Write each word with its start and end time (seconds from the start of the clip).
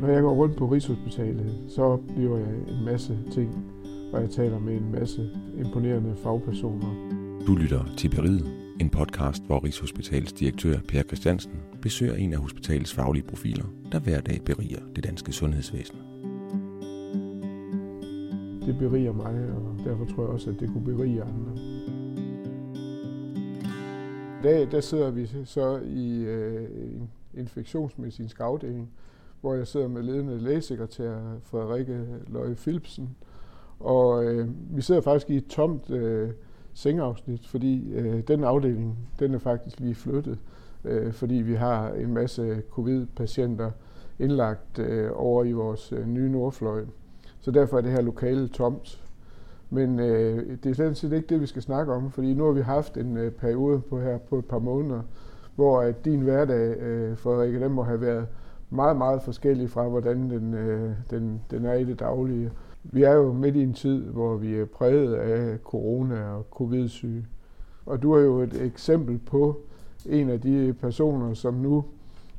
Når 0.00 0.08
jeg 0.08 0.22
går 0.22 0.34
rundt 0.34 0.56
på 0.56 0.66
Rigshospitalet, 0.66 1.64
så 1.68 1.82
oplever 1.82 2.38
jeg 2.38 2.54
en 2.68 2.84
masse 2.84 3.18
ting, 3.32 3.64
og 4.12 4.20
jeg 4.20 4.30
taler 4.30 4.58
med 4.58 4.74
en 4.76 4.92
masse 4.92 5.30
imponerende 5.58 6.16
fagpersoner. 6.16 6.94
Du 7.46 7.54
lytter 7.54 7.84
til 7.96 8.08
Beriget, 8.08 8.46
en 8.80 8.90
podcast, 8.90 9.46
hvor 9.46 9.64
Rigshospitalets 9.64 10.32
direktør 10.32 10.78
Per 10.88 11.02
Christiansen 11.02 11.52
besøger 11.82 12.14
en 12.14 12.32
af 12.32 12.38
hospitalets 12.38 12.94
faglige 12.94 13.24
profiler, 13.24 13.64
der 13.92 13.98
hver 13.98 14.20
dag 14.20 14.40
beriger 14.44 14.80
det 14.96 15.04
danske 15.04 15.32
sundhedsvæsen. 15.32 15.98
Det 18.66 18.78
beriger 18.78 19.12
mig, 19.12 19.50
og 19.56 19.84
derfor 19.84 20.04
tror 20.04 20.22
jeg 20.22 20.32
også, 20.32 20.50
at 20.50 20.60
det 20.60 20.68
kunne 20.72 20.84
berige 20.84 21.22
andre. 21.22 21.52
I 24.40 24.42
dag 24.42 24.70
der 24.70 24.80
sidder 24.80 25.10
vi 25.10 25.26
så 25.44 25.80
i 25.86 26.24
øh, 26.24 26.68
en 26.94 27.10
infektionsmedicinsk 27.34 28.40
afdeling, 28.40 28.90
hvor 29.46 29.54
jeg 29.54 29.66
sidder 29.66 29.88
med 29.88 30.02
ledende 30.02 30.38
lægesekretær 30.38 31.16
Frederikke 31.42 32.04
Løje 32.26 32.54
Philipsen. 32.54 33.16
Og 33.80 34.24
øh, 34.24 34.48
vi 34.70 34.82
sidder 34.82 35.00
faktisk 35.00 35.30
i 35.30 35.36
et 35.36 35.46
tomt 35.46 35.90
øh, 35.90 36.30
sengeafsnit, 36.74 37.46
fordi 37.46 37.92
øh, 37.92 38.20
den 38.28 38.44
afdeling, 38.44 38.98
den 39.18 39.34
er 39.34 39.38
faktisk 39.38 39.80
lige 39.80 39.94
flyttet, 39.94 40.38
øh, 40.84 41.12
fordi 41.12 41.34
vi 41.34 41.54
har 41.54 41.90
en 41.90 42.14
masse 42.14 42.62
covid-patienter 42.70 43.70
indlagt 44.18 44.78
øh, 44.78 45.10
over 45.14 45.44
i 45.44 45.52
vores 45.52 45.92
øh, 45.92 46.06
nye 46.06 46.30
nordfløj. 46.30 46.84
Så 47.40 47.50
derfor 47.50 47.76
er 47.76 47.80
det 47.80 47.90
her 47.90 48.02
lokale 48.02 48.48
tomt. 48.48 49.04
Men 49.70 50.00
øh, 50.00 50.56
det 50.62 50.70
er 50.70 50.74
slet 50.74 50.96
set 50.96 51.12
ikke 51.12 51.28
det, 51.28 51.40
vi 51.40 51.46
skal 51.46 51.62
snakke 51.62 51.92
om, 51.92 52.10
fordi 52.10 52.34
nu 52.34 52.44
har 52.44 52.52
vi 52.52 52.60
haft 52.60 52.96
en 52.96 53.16
øh, 53.16 53.32
periode 53.32 53.80
på 53.80 54.00
her 54.00 54.18
på 54.18 54.38
et 54.38 54.44
par 54.44 54.58
måneder, 54.58 55.02
hvor 55.54 55.80
at 55.80 56.04
din 56.04 56.20
hverdag, 56.20 56.76
øh, 56.78 57.16
Frederikke, 57.16 57.60
den 57.60 57.72
må 57.72 57.82
have 57.82 58.00
været 58.00 58.26
meget, 58.70 58.96
meget 58.96 59.22
forskellig 59.22 59.70
fra, 59.70 59.88
hvordan 59.88 60.30
den, 60.30 60.54
øh, 60.54 60.90
den, 61.10 61.40
den 61.50 61.64
er 61.64 61.74
i 61.74 61.84
det 61.84 62.00
daglige. 62.00 62.50
Vi 62.82 63.02
er 63.02 63.12
jo 63.12 63.32
midt 63.32 63.56
i 63.56 63.62
en 63.62 63.74
tid, 63.74 64.02
hvor 64.02 64.36
vi 64.36 64.54
er 64.54 64.64
præget 64.64 65.14
af 65.14 65.58
corona 65.64 66.24
og 66.24 66.46
covid-syge. 66.50 67.26
Og 67.86 68.02
du 68.02 68.12
er 68.12 68.20
jo 68.20 68.38
et 68.38 68.62
eksempel 68.62 69.18
på 69.18 69.60
en 70.06 70.30
af 70.30 70.40
de 70.40 70.74
personer, 70.80 71.34
som 71.34 71.54
nu 71.54 71.84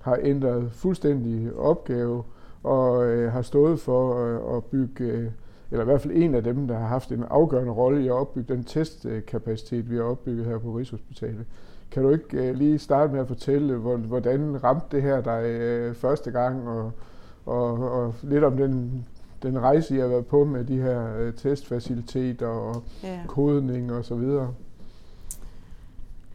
har 0.01 0.19
ændret 0.23 0.71
fuldstændig 0.71 1.55
opgave 1.55 2.23
og 2.63 3.05
øh, 3.05 3.31
har 3.31 3.41
stået 3.41 3.79
for 3.79 4.25
øh, 4.25 4.57
at 4.57 4.63
bygge, 4.63 5.03
øh, 5.03 5.27
eller 5.71 5.83
i 5.83 5.85
hvert 5.85 6.01
fald 6.01 6.13
en 6.15 6.35
af 6.35 6.43
dem, 6.43 6.67
der 6.67 6.77
har 6.77 6.87
haft 6.87 7.11
en 7.11 7.23
afgørende 7.29 7.71
rolle 7.71 8.03
i 8.03 8.07
at 8.07 8.13
opbygge 8.13 8.53
den 8.53 8.63
testkapacitet, 8.63 9.89
vi 9.89 9.95
har 9.95 10.03
opbygget 10.03 10.45
her 10.45 10.57
på 10.57 10.71
Rigshospitalet. 10.71 11.45
Kan 11.91 12.03
du 12.03 12.09
ikke 12.09 12.49
øh, 12.49 12.55
lige 12.55 12.79
starte 12.79 13.13
med 13.13 13.19
at 13.19 13.27
fortælle, 13.27 13.75
hvordan 13.75 14.63
ramte 14.63 14.85
det 14.91 15.01
her 15.01 15.21
dig 15.21 15.43
øh, 15.43 15.95
første 15.95 16.31
gang, 16.31 16.67
og, 16.67 16.91
og, 17.45 17.91
og 17.91 18.13
lidt 18.23 18.43
om 18.43 18.57
den, 18.57 19.05
den 19.43 19.59
rejse, 19.59 19.95
I 19.95 19.99
har 19.99 20.07
været 20.07 20.25
på 20.25 20.43
med 20.43 20.63
de 20.63 20.81
her 20.81 21.17
øh, 21.19 21.33
testfaciliteter 21.33 22.47
og 22.47 22.83
ja. 23.03 23.19
kodning 23.27 23.91
og 23.93 24.05
så 24.05 24.15
videre? 24.15 24.53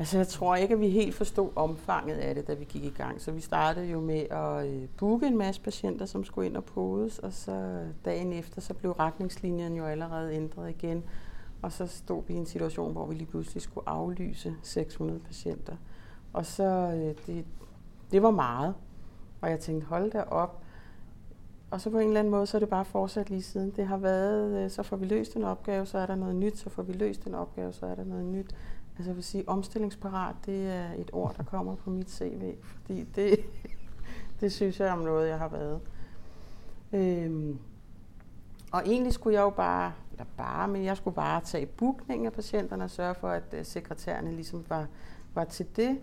Altså, 0.03 0.17
jeg 0.17 0.28
tror 0.28 0.56
ikke, 0.56 0.75
at 0.75 0.81
vi 0.81 0.89
helt 0.89 1.14
forstod 1.14 1.50
omfanget 1.56 2.17
af 2.17 2.34
det, 2.34 2.47
da 2.47 2.55
vi 2.55 2.64
gik 2.64 2.84
i 2.84 2.91
gang. 2.91 3.20
Så 3.20 3.33
vi 3.33 3.41
startede 3.41 3.86
jo 3.86 4.00
med 4.00 4.27
at 4.31 4.67
øh, 4.67 4.89
booke 4.97 5.27
en 5.27 5.39
masse 5.39 5.61
patienter, 5.61 6.06
som 6.06 6.25
skulle 6.25 6.47
ind 6.47 6.56
og 6.56 6.64
podes, 6.64 7.19
og 7.19 7.33
så 7.33 7.53
øh, 7.53 7.86
dagen 8.05 8.33
efter, 8.33 8.61
så 8.61 8.75
blev 8.75 8.92
retningslinjen 8.92 9.75
jo 9.75 9.84
allerede 9.84 10.34
ændret 10.34 10.70
igen. 10.70 11.05
Og 11.62 11.73
så 11.73 11.86
stod 11.86 12.23
vi 12.28 12.34
i 12.34 12.36
en 12.36 12.47
situation, 12.47 12.92
hvor 12.92 13.06
vi 13.06 13.14
lige 13.14 13.27
pludselig 13.27 13.62
skulle 13.62 13.89
aflyse 13.89 14.55
600 14.62 15.20
patienter. 15.20 15.77
Og 16.33 16.47
så, 16.47 16.64
øh, 16.64 17.14
det, 17.27 17.45
det 18.12 18.23
var 18.23 18.30
meget. 18.30 18.75
Og 19.41 19.50
jeg 19.50 19.61
tænkte, 19.61 19.86
hold 19.86 20.11
da 20.11 20.23
op. 20.23 20.62
Og 21.70 21.80
så 21.80 21.91
på 21.91 21.98
en 21.98 22.06
eller 22.06 22.20
anden 22.20 22.30
måde, 22.30 22.47
så 22.47 22.56
er 22.56 22.58
det 22.58 22.69
bare 22.69 22.84
fortsat 22.84 23.30
lige 23.30 23.42
siden. 23.42 23.70
Det 23.70 23.86
har 23.86 23.96
været, 23.96 24.73
så 24.73 24.83
får 24.83 24.96
vi 24.96 25.07
løst 25.07 25.36
en 25.36 25.45
opgave, 25.45 25.86
så 25.86 25.98
er 25.98 26.07
der 26.07 26.14
noget 26.14 26.36
nyt, 26.36 26.58
så 26.58 26.70
får 26.70 26.83
vi 26.83 26.92
løst 26.92 27.24
en 27.24 27.35
opgave, 27.35 27.73
så 27.73 27.86
er 27.86 27.95
der 27.95 28.05
noget 28.05 28.24
nyt. 28.24 28.55
Altså 28.97 29.11
jeg 29.11 29.17
vil 29.17 29.25
sige, 29.25 29.48
omstillingsparat, 29.48 30.35
det 30.47 30.70
er 30.70 30.92
et 30.98 31.11
ord, 31.13 31.35
der 31.36 31.42
kommer 31.42 31.75
på 31.75 31.91
mit 31.91 32.11
CV, 32.11 32.55
fordi 32.64 33.03
det, 33.03 33.39
det 34.41 34.53
synes 34.53 34.80
jeg 34.80 34.92
om 34.92 34.98
noget, 34.98 35.29
jeg 35.29 35.39
har 35.39 35.48
været. 35.48 35.80
Øhm, 36.92 37.58
og 38.73 38.83
egentlig 38.86 39.13
skulle 39.13 39.35
jeg 39.35 39.42
jo 39.42 39.51
bare, 39.51 39.92
eller 40.13 40.25
bare, 40.36 40.69
men 40.69 40.85
jeg 40.85 40.97
skulle 40.97 41.14
bare 41.14 41.41
tage 41.41 41.67
bookningen 41.67 42.27
af 42.27 42.33
patienterne 42.33 42.85
og 42.85 42.91
sørge 42.91 43.14
for, 43.14 43.29
at 43.29 43.42
øh, 43.53 43.64
sekretærerne 43.64 44.33
ligesom 44.33 44.64
var, 44.69 44.86
var 45.35 45.45
til 45.45 45.67
det. 45.77 45.98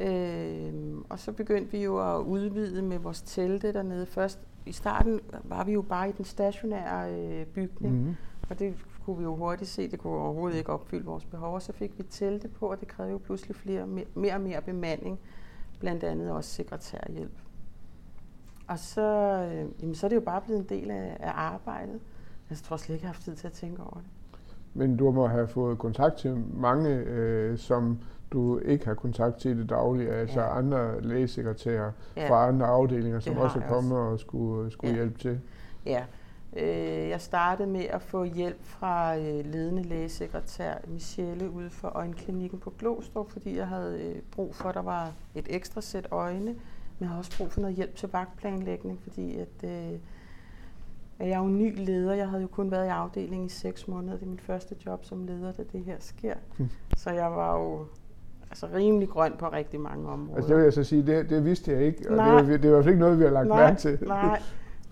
Øhm, 0.00 1.04
og 1.08 1.18
så 1.18 1.32
begyndte 1.32 1.72
vi 1.72 1.82
jo 1.82 2.16
at 2.16 2.22
udvide 2.22 2.82
med 2.82 2.98
vores 2.98 3.22
telte 3.22 3.72
dernede. 3.72 4.06
Først 4.06 4.38
i 4.66 4.72
starten 4.72 5.20
var 5.44 5.64
vi 5.64 5.72
jo 5.72 5.82
bare 5.82 6.08
i 6.08 6.12
den 6.12 6.24
stationære 6.24 7.14
øh, 7.14 7.46
bygning, 7.46 7.94
mm-hmm 7.94 8.16
og 8.50 8.58
det 8.58 8.74
kunne 9.04 9.18
vi 9.18 9.22
jo 9.22 9.36
hurtigt 9.36 9.70
se, 9.70 9.90
det 9.90 9.98
kunne 9.98 10.12
overhovedet 10.12 10.58
ikke 10.58 10.72
opfylde 10.72 11.04
vores 11.04 11.24
behov. 11.24 11.54
Og 11.54 11.62
så 11.62 11.72
fik 11.72 11.98
vi 11.98 12.02
telte 12.02 12.48
på, 12.48 12.66
og 12.66 12.80
det 12.80 12.88
krævede 12.88 13.12
jo 13.12 13.18
pludselig 13.18 13.56
flere, 13.56 13.86
mere 14.14 14.34
og 14.34 14.40
mere 14.40 14.62
bemanding, 14.62 15.18
blandt 15.80 16.04
andet 16.04 16.30
også 16.30 16.50
sekretærhjælp. 16.50 17.32
Og 18.68 18.78
så, 18.78 19.02
øh, 19.52 19.82
jamen, 19.82 19.94
så 19.94 20.06
er 20.06 20.08
det 20.08 20.16
jo 20.16 20.20
bare 20.20 20.40
blevet 20.40 20.60
en 20.60 20.68
del 20.68 20.90
af, 20.90 21.16
af 21.20 21.32
arbejdet. 21.34 22.00
Jeg 22.50 22.58
tror 22.58 22.76
slet 22.76 22.94
ikke, 22.94 23.02
jeg 23.02 23.08
har 23.08 23.14
haft 23.14 23.24
tid 23.24 23.34
til 23.34 23.46
at 23.46 23.52
tænke 23.52 23.82
over 23.82 23.94
det. 23.94 24.10
Men 24.74 24.96
du 24.96 25.10
må 25.10 25.26
have 25.26 25.48
fået 25.48 25.78
kontakt 25.78 26.16
til 26.16 26.44
mange, 26.54 26.90
øh, 26.90 27.58
som 27.58 27.98
du 28.32 28.58
ikke 28.58 28.86
har 28.86 28.94
kontakt 28.94 29.36
til 29.36 29.50
i 29.50 29.60
det 29.60 29.68
daglige, 29.68 30.10
altså 30.10 30.40
ja. 30.40 30.58
andre 30.58 31.00
lægesekretærer 31.00 31.92
ja. 32.16 32.30
fra 32.30 32.48
andre 32.48 32.66
afdelinger, 32.66 33.20
som 33.20 33.36
også 33.36 33.58
er 33.58 33.68
kommet 33.68 33.98
også. 33.98 34.12
og 34.12 34.20
skulle, 34.20 34.70
skulle 34.70 34.90
ja. 34.90 34.96
hjælpe 34.96 35.18
til. 35.18 35.40
Ja, 35.86 36.04
øh, 36.56 37.08
jeg 37.08 37.20
startede 37.20 37.68
med 37.68 37.84
at 37.84 38.02
få 38.02 38.24
hjælp 38.24 38.62
fra 38.62 39.16
øh, 39.16 39.44
ledende 39.44 39.82
lægesekretær 39.82 40.74
Michelle 40.88 41.50
ude 41.50 41.70
for 41.70 41.88
øjenklinikken 41.88 42.58
på 42.58 42.72
Glostrup, 42.78 43.30
fordi 43.30 43.56
jeg 43.56 43.68
havde 43.68 44.00
øh, 44.02 44.22
brug 44.30 44.54
for, 44.54 44.68
at 44.68 44.74
der 44.74 44.82
var 44.82 45.12
et 45.34 45.46
ekstra 45.50 45.80
sæt 45.80 46.08
øjne 46.10 46.54
men 47.00 47.04
jeg 47.04 47.12
har 47.12 47.18
også 47.18 47.38
brug 47.38 47.52
for 47.52 47.60
noget 47.60 47.76
hjælp 47.76 47.96
til 47.96 48.08
vagtplanlægning, 48.12 49.00
fordi 49.02 49.36
at, 49.36 49.64
øh, 49.64 49.98
jeg 51.18 51.30
er 51.30 51.38
jo 51.38 51.48
ny 51.48 51.74
leder. 51.76 52.14
Jeg 52.14 52.28
havde 52.28 52.42
jo 52.42 52.48
kun 52.48 52.70
været 52.70 52.86
i 52.86 52.88
afdelingen 52.88 53.46
i 53.46 53.48
seks 53.48 53.88
måneder. 53.88 54.14
Det 54.14 54.22
er 54.22 54.30
mit 54.30 54.40
første 54.40 54.76
job 54.86 55.04
som 55.04 55.24
leder, 55.24 55.52
da 55.52 55.62
det 55.72 55.84
her 55.84 55.96
sker. 55.98 56.34
Mm. 56.58 56.68
Så 56.96 57.10
jeg 57.10 57.30
var 57.30 57.58
jo 57.58 57.86
altså 58.50 58.66
rimelig 58.74 59.08
grøn 59.08 59.32
på 59.38 59.48
rigtig 59.48 59.80
mange 59.80 60.08
områder. 60.08 60.36
Altså 60.36 60.48
det 60.48 60.56
vil 60.56 60.64
jeg 60.64 60.72
så 60.72 60.84
sige, 60.84 61.06
det, 61.06 61.30
det 61.30 61.44
vidste 61.44 61.72
jeg 61.72 61.82
ikke, 61.82 62.10
og 62.10 62.16
nej, 62.16 62.26
det, 62.26 62.34
var, 62.34 62.56
det 62.56 62.62
var 62.62 62.68
i 62.68 62.70
hvert 62.70 62.84
fald 62.84 62.94
ikke 62.94 63.00
noget, 63.00 63.18
vi 63.18 63.24
har 63.24 63.30
lagt 63.30 63.48
nej, 63.48 63.66
mærke 63.66 63.78
til. 63.78 63.98
Nej, 64.06 64.42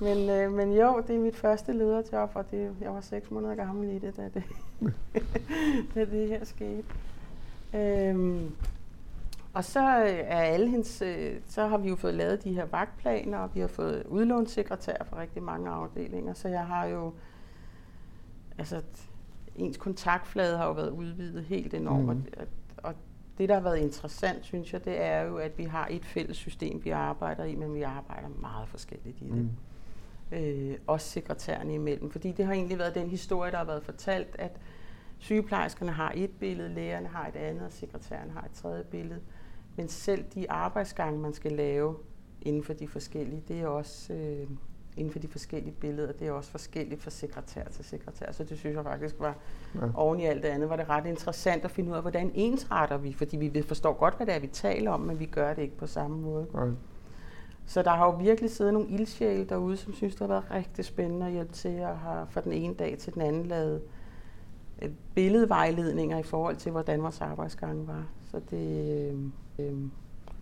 men, 0.00 0.30
øh, 0.30 0.52
men 0.52 0.72
jo, 0.72 1.02
det 1.06 1.16
er 1.16 1.20
mit 1.20 1.36
første 1.36 1.72
lederjob, 1.72 2.30
og 2.34 2.50
det, 2.50 2.76
jeg 2.80 2.94
var 2.94 3.00
seks 3.00 3.30
måneder 3.30 3.54
gammel 3.54 3.90
i 3.90 3.98
det, 3.98 4.16
da 4.16 4.30
det, 4.34 4.42
da 5.94 6.04
det 6.04 6.28
her 6.28 6.44
skete. 6.44 6.84
Øhm, 7.74 8.52
og 9.52 9.64
så 9.64 9.80
øh, 9.80 10.08
er 10.08 10.40
alle 10.40 10.68
hendes, 10.70 11.02
øh, 11.02 11.40
så 11.46 11.66
har 11.66 11.78
vi 11.78 11.88
jo 11.88 11.96
fået 11.96 12.14
lavet 12.14 12.44
de 12.44 12.52
her 12.52 12.64
vagtplaner, 12.64 13.38
og 13.38 13.54
vi 13.54 13.60
har 13.60 13.66
fået 13.66 14.02
udlånssekretær 14.06 15.04
for 15.04 15.16
rigtig 15.16 15.42
mange 15.42 15.70
afdelinger, 15.70 16.32
så 16.32 16.48
jeg 16.48 16.66
har 16.66 16.86
jo, 16.86 17.12
altså 18.58 18.82
ens 19.56 19.76
kontaktflade 19.76 20.56
har 20.56 20.66
jo 20.66 20.72
været 20.72 20.90
udvidet 20.90 21.44
helt 21.44 21.74
enormt, 21.74 22.06
mm. 22.06 22.32
og, 22.36 22.46
og 22.76 22.94
det, 23.38 23.48
der 23.48 23.54
har 23.54 23.62
været 23.62 23.78
interessant, 23.78 24.44
synes 24.44 24.72
jeg, 24.72 24.84
det 24.84 25.02
er 25.02 25.20
jo, 25.20 25.36
at 25.36 25.58
vi 25.58 25.64
har 25.64 25.88
et 25.90 26.04
fælles 26.04 26.36
system, 26.36 26.84
vi 26.84 26.90
arbejder 26.90 27.44
i, 27.44 27.54
men 27.54 27.74
vi 27.74 27.82
arbejder 27.82 28.28
meget 28.40 28.68
forskelligt 28.68 29.20
i 29.20 29.24
det. 29.24 29.36
Mm. 29.36 29.50
Øh, 30.32 30.76
også 30.86 31.08
sekretærerne 31.08 31.74
imellem, 31.74 32.10
fordi 32.10 32.32
det 32.32 32.44
har 32.46 32.52
egentlig 32.52 32.78
været 32.78 32.94
den 32.94 33.08
historie, 33.08 33.50
der 33.50 33.56
har 33.56 33.64
været 33.64 33.82
fortalt, 33.82 34.36
at 34.38 34.60
sygeplejerskerne 35.18 35.92
har 35.92 36.12
et 36.16 36.30
billede, 36.30 36.68
lægerne 36.68 37.08
har 37.08 37.28
et 37.28 37.36
andet, 37.36 37.64
og 37.64 37.72
sekretæren 37.72 38.30
har 38.30 38.42
et 38.42 38.52
tredje 38.52 38.84
billede. 38.84 39.20
Men 39.76 39.88
selv 39.88 40.24
de 40.34 40.50
arbejdsgange, 40.50 41.20
man 41.20 41.32
skal 41.32 41.52
lave 41.52 41.96
inden 42.42 42.64
for 42.64 42.72
de 42.72 42.88
forskellige, 42.88 43.42
det 43.48 43.60
er 43.60 43.66
også 43.66 44.12
øh, 44.12 44.46
inden 44.96 45.12
for 45.12 45.18
de 45.18 45.28
forskellige 45.28 45.74
billeder, 45.80 46.12
det 46.12 46.26
er 46.26 46.32
også 46.32 46.50
forskelligt 46.50 47.02
fra 47.02 47.10
sekretær 47.10 47.64
til 47.64 47.84
sekretær. 47.84 48.32
Så 48.32 48.44
det 48.44 48.58
synes 48.58 48.76
jeg 48.76 48.84
faktisk 48.84 49.14
var, 49.18 49.36
ja. 49.74 49.80
oven 49.94 50.20
i 50.20 50.24
alt 50.24 50.42
det 50.42 50.48
andet, 50.48 50.68
var 50.68 50.76
det 50.76 50.88
ret 50.88 51.06
interessant 51.06 51.64
at 51.64 51.70
finde 51.70 51.90
ud 51.90 51.96
af, 51.96 52.02
hvordan 52.02 52.30
ensretter 52.34 52.96
vi, 52.96 53.12
fordi 53.12 53.36
vi 53.36 53.62
forstår 53.62 53.92
godt, 53.92 54.16
hvad 54.16 54.26
det 54.26 54.34
er, 54.34 54.38
vi 54.38 54.46
taler 54.46 54.90
om, 54.90 55.00
men 55.00 55.18
vi 55.18 55.26
gør 55.26 55.54
det 55.54 55.62
ikke 55.62 55.76
på 55.76 55.86
samme 55.86 56.20
måde. 56.20 56.46
Ja. 56.54 56.66
Så 57.68 57.82
der 57.82 57.90
har 57.90 58.06
jo 58.06 58.10
virkelig 58.10 58.50
siddet 58.50 58.72
nogle 58.72 58.88
ildsjæle 58.88 59.44
derude, 59.44 59.76
som 59.76 59.92
synes, 59.92 60.14
det 60.14 60.20
har 60.20 60.28
været 60.28 60.50
rigtig 60.50 60.84
spændende 60.84 61.26
at 61.26 61.32
hjælpe 61.32 61.52
til 61.52 61.68
at 61.68 61.96
have 61.96 62.26
fra 62.30 62.40
den 62.40 62.52
ene 62.52 62.74
dag 62.74 62.98
til 62.98 63.14
den 63.14 63.22
anden 63.22 63.46
lavet 63.46 63.80
øh, 64.82 64.88
billedvejledninger 65.14 66.18
i 66.18 66.22
forhold 66.22 66.56
til, 66.56 66.72
hvordan 66.72 67.02
vores 67.02 67.20
arbejdsgang 67.20 67.88
var. 67.88 68.06
Så 68.30 68.40
det, 68.50 69.10
øh, 69.10 69.18
Øhm. 69.58 69.90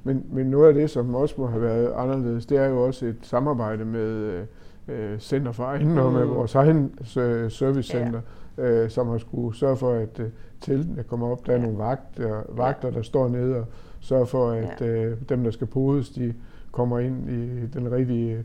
Men, 0.04 0.26
men 0.32 0.46
noget 0.46 0.68
af 0.68 0.74
det, 0.74 0.90
som 0.90 1.14
også 1.14 1.34
må 1.38 1.46
have 1.46 1.62
været 1.62 1.92
anderledes, 1.96 2.46
det 2.46 2.58
er 2.58 2.66
jo 2.66 2.84
også 2.84 3.06
et 3.06 3.16
samarbejde 3.22 3.84
med 3.84 4.46
øh, 4.88 5.18
Center 5.18 5.52
for 5.52 5.64
Ejendom, 5.64 6.12
mm. 6.12 6.18
med 6.18 6.24
vores 6.26 6.54
egen 6.54 6.98
øh, 7.16 7.50
servicecenter, 7.50 8.20
ja. 8.58 8.62
øh, 8.62 8.90
som 8.90 9.08
har 9.08 9.18
skulle 9.18 9.56
sørge 9.56 9.76
for, 9.76 9.92
at 9.92 10.20
øh, 10.20 10.26
teltene 10.60 11.02
kommer 11.02 11.28
op. 11.28 11.46
Der 11.46 11.52
er 11.52 11.56
ja. 11.56 11.62
nogle 11.62 11.78
vagter, 11.78 12.42
vagter, 12.48 12.90
der 12.90 13.02
står 13.02 13.28
nede 13.28 13.56
og 13.56 13.64
sørger 14.00 14.24
for, 14.24 14.50
at 14.50 14.80
ja. 14.80 14.86
øh, 14.86 15.16
dem, 15.28 15.44
der 15.44 15.50
skal 15.50 15.66
podes, 15.66 16.08
de 16.08 16.34
kommer 16.72 16.98
ind 16.98 17.30
i 17.30 17.66
den 17.66 17.92
rigtige 17.92 18.44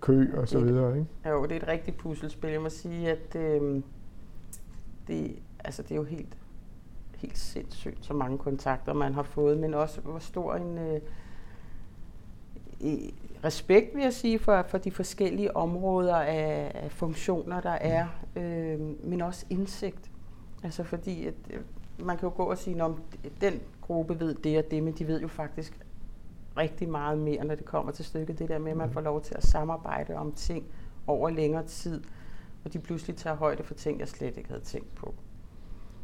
kø 0.00 0.36
og 0.36 0.48
så 0.48 0.60
videre. 0.60 0.98
Ikke? 0.98 1.08
Jo, 1.28 1.42
det 1.42 1.52
er 1.52 1.56
et 1.56 1.68
rigtigt 1.68 1.96
puslespil. 1.96 2.50
Jeg 2.50 2.60
må 2.60 2.68
sige, 2.68 3.10
at 3.10 3.36
øh, 3.36 3.82
det, 5.08 5.38
altså, 5.64 5.82
det 5.82 5.90
er 5.90 5.96
jo 5.96 6.04
helt, 6.04 6.36
helt 7.16 7.38
sindssygt, 7.38 8.04
så 8.04 8.14
mange 8.14 8.38
kontakter 8.38 8.92
man 8.92 9.14
har 9.14 9.22
fået, 9.22 9.58
men 9.58 9.74
også 9.74 10.00
hvor 10.00 10.18
stor 10.18 10.54
en 10.54 10.78
øh, 10.78 11.00
respekt, 13.44 13.94
vil 13.94 14.02
jeg 14.02 14.12
sige, 14.12 14.38
for, 14.38 14.64
for 14.68 14.78
de 14.78 14.90
forskellige 14.90 15.56
områder 15.56 16.16
af, 16.16 16.72
af 16.74 16.92
funktioner, 16.92 17.60
der 17.60 17.70
er, 17.70 18.06
øh, 18.36 18.80
men 19.04 19.20
også 19.20 19.46
indsigt. 19.50 20.10
Altså 20.62 20.84
fordi, 20.84 21.26
at, 21.26 21.34
øh, 21.50 21.60
man 22.06 22.16
kan 22.16 22.28
jo 22.28 22.32
gå 22.36 22.42
og 22.42 22.58
sige, 22.58 22.82
at 22.82 22.90
den 23.40 23.60
gruppe 23.80 24.20
ved 24.20 24.34
det 24.34 24.58
og 24.58 24.64
det, 24.70 24.82
men 24.82 24.94
de 24.94 25.06
ved 25.06 25.20
jo 25.20 25.28
faktisk 25.28 25.85
rigtig 26.56 26.88
meget 26.88 27.18
mere, 27.18 27.44
når 27.44 27.54
det 27.54 27.64
kommer 27.64 27.92
til 27.92 28.04
stykket. 28.04 28.38
Det 28.38 28.48
der 28.48 28.58
med, 28.58 28.70
at 28.70 28.76
man 28.76 28.90
får 28.90 29.00
lov 29.00 29.22
til 29.22 29.34
at 29.34 29.46
samarbejde 29.46 30.14
om 30.14 30.32
ting 30.32 30.64
over 31.06 31.30
længere 31.30 31.66
tid, 31.66 32.02
og 32.64 32.72
de 32.72 32.78
pludselig 32.78 33.16
tager 33.16 33.36
højde 33.36 33.62
for 33.62 33.74
ting, 33.74 34.00
jeg 34.00 34.08
slet 34.08 34.36
ikke 34.36 34.48
havde 34.48 34.64
tænkt 34.64 34.94
på. 34.94 35.14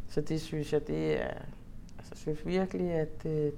Så 0.09 0.21
det 0.21 0.41
synes 0.41 0.73
jeg, 0.73 0.87
det 0.87 1.23
er, 1.23 1.35
altså 1.99 2.15
synes 2.15 2.47
virkelig, 2.47 2.91
at 2.91 3.23
øh, 3.27 3.53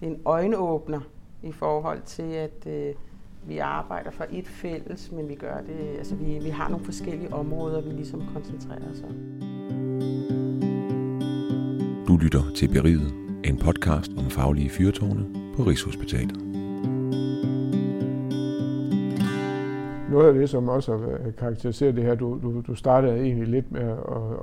det 0.00 0.06
er 0.06 0.06
en 0.06 0.20
øjenåbner 0.24 1.00
i 1.42 1.52
forhold 1.52 2.02
til, 2.02 2.32
at 2.32 2.66
øh, 2.66 2.94
vi 3.46 3.58
arbejder 3.58 4.10
for 4.10 4.26
et 4.30 4.46
fælles, 4.46 5.12
men 5.12 5.28
vi 5.28 5.34
gør 5.34 5.60
det, 5.60 5.98
altså 5.98 6.14
vi, 6.14 6.38
vi 6.38 6.50
har 6.50 6.68
nogle 6.68 6.84
forskellige 6.84 7.34
områder, 7.34 7.80
vi 7.80 7.90
ligesom 7.90 8.22
koncentrerer 8.32 8.90
os 8.92 9.02
om. 9.02 9.40
Du 12.08 12.16
lytter 12.16 12.52
til 12.56 12.68
Beriget, 12.68 13.14
en 13.44 13.58
podcast 13.58 14.10
om 14.18 14.30
faglige 14.30 14.70
fyrtårne 14.70 15.39
på 15.60 15.70
Rigshospitalet. 15.70 16.36
Noget 20.10 20.28
af 20.28 20.34
det, 20.34 20.50
som 20.50 20.68
også 20.68 20.96
har 20.96 21.30
karakteriseret 21.38 21.96
det 21.96 22.04
her, 22.04 22.14
du, 22.14 22.38
du, 22.42 22.62
du 22.66 22.74
startede 22.74 23.20
egentlig 23.20 23.48
lidt 23.48 23.72
med 23.72 23.80
at, 23.80 23.96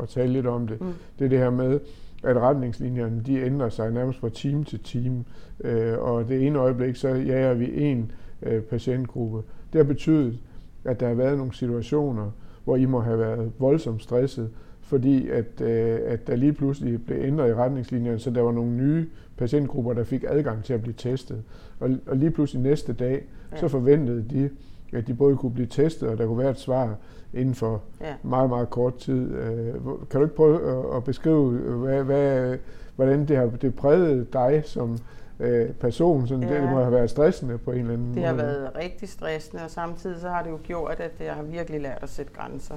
at 0.03 0.09
tale 0.09 0.33
lidt 0.33 0.47
om 0.47 0.67
det, 0.67 0.81
Mm. 0.81 0.87
det 1.19 1.25
er 1.25 1.29
det 1.29 1.39
her 1.39 1.49
med, 1.49 1.79
at 2.23 2.37
retningslinjerne 2.37 3.21
de 3.25 3.41
ændrer 3.41 3.69
sig 3.69 3.91
nærmest 3.91 4.19
fra 4.19 4.29
time 4.29 4.63
til 4.63 4.79
time. 4.79 5.23
Øh, 5.63 5.97
og 5.99 6.27
det 6.27 6.47
ene 6.47 6.59
øjeblik, 6.59 6.95
så 6.95 7.07
jager 7.07 7.53
vi 7.53 7.81
en 7.81 8.11
øh, 8.43 8.61
patientgruppe. 8.61 9.41
Det 9.73 9.79
har 9.79 9.83
betydet, 9.83 10.39
at 10.85 10.99
der 10.99 11.07
har 11.07 11.13
været 11.15 11.37
nogle 11.37 11.53
situationer, 11.53 12.31
hvor 12.63 12.75
I 12.75 12.85
må 12.85 12.99
have 12.99 13.19
været 13.19 13.51
voldsomt 13.59 14.03
stresset, 14.03 14.49
fordi 14.87 15.29
at, 15.29 15.61
øh, 15.61 15.99
at 16.05 16.27
der 16.27 16.35
lige 16.35 16.53
pludselig 16.53 17.05
blev 17.05 17.17
ændret 17.21 17.49
i 17.49 17.53
retningslinjerne, 17.53 18.19
så 18.19 18.29
der 18.29 18.41
var 18.41 18.51
nogle 18.51 18.71
nye 18.71 19.07
patientgrupper, 19.37 19.93
der 19.93 20.03
fik 20.03 20.23
adgang 20.27 20.63
til 20.63 20.73
at 20.73 20.81
blive 20.81 20.93
testet. 20.97 21.43
Og, 21.79 21.89
og 22.07 22.17
lige 22.17 22.31
pludselig 22.31 22.61
næste 22.63 22.93
dag, 22.93 23.25
Ja. 23.51 23.57
så 23.57 23.67
forventede 23.67 24.25
de, 24.29 24.49
at 24.93 25.07
de 25.07 25.13
både 25.13 25.35
kunne 25.37 25.51
blive 25.53 25.67
testet, 25.67 26.09
og 26.09 26.17
der 26.17 26.25
kunne 26.27 26.37
være 26.37 26.49
et 26.51 26.59
svar 26.59 26.95
inden 27.33 27.55
for 27.55 27.81
Ja. 28.01 28.13
meget, 28.23 28.49
meget 28.49 28.69
kort 28.69 28.97
tid. 28.97 29.31
Øh, 29.35 29.73
Kan 30.09 30.19
du 30.19 30.23
ikke 30.23 30.35
prøve 30.35 30.71
at- 30.91 30.95
at 30.97 31.03
beskrive, 31.03 31.59
øh, 31.65 31.75
hvad, 31.79 32.03
hvad, 32.03 32.57
hvordan 32.95 33.25
det 33.25 33.37
har 33.37 33.45
det 33.45 33.75
præget 33.75 34.33
dig 34.33 34.61
som 34.65 34.97
øh, 35.39 35.69
person? 35.69 36.27
Sådan, 36.27 36.43
det, 36.43 36.49
Ja. 36.49 36.61
det 36.61 36.69
må 36.71 36.79
have 36.79 36.91
været 36.91 37.09
stressende 37.09 37.57
på 37.57 37.71
en 37.71 37.79
eller 37.79 37.93
anden 37.93 38.13
Det 38.13 38.23
har 38.23 38.33
måde. 38.33 38.43
været 38.43 38.71
rigtig 38.83 39.09
stressende, 39.09 39.63
og 39.63 39.69
samtidig 39.71 40.19
så 40.21 40.27
har 40.29 40.43
det 40.43 40.49
jo 40.49 40.57
gjort, 40.63 40.99
at 40.99 41.11
jeg 41.25 41.33
har 41.33 41.43
virkelig 41.43 41.81
lært 41.81 41.99
at 42.01 42.09
sætte 42.09 42.31
grænser. 42.33 42.75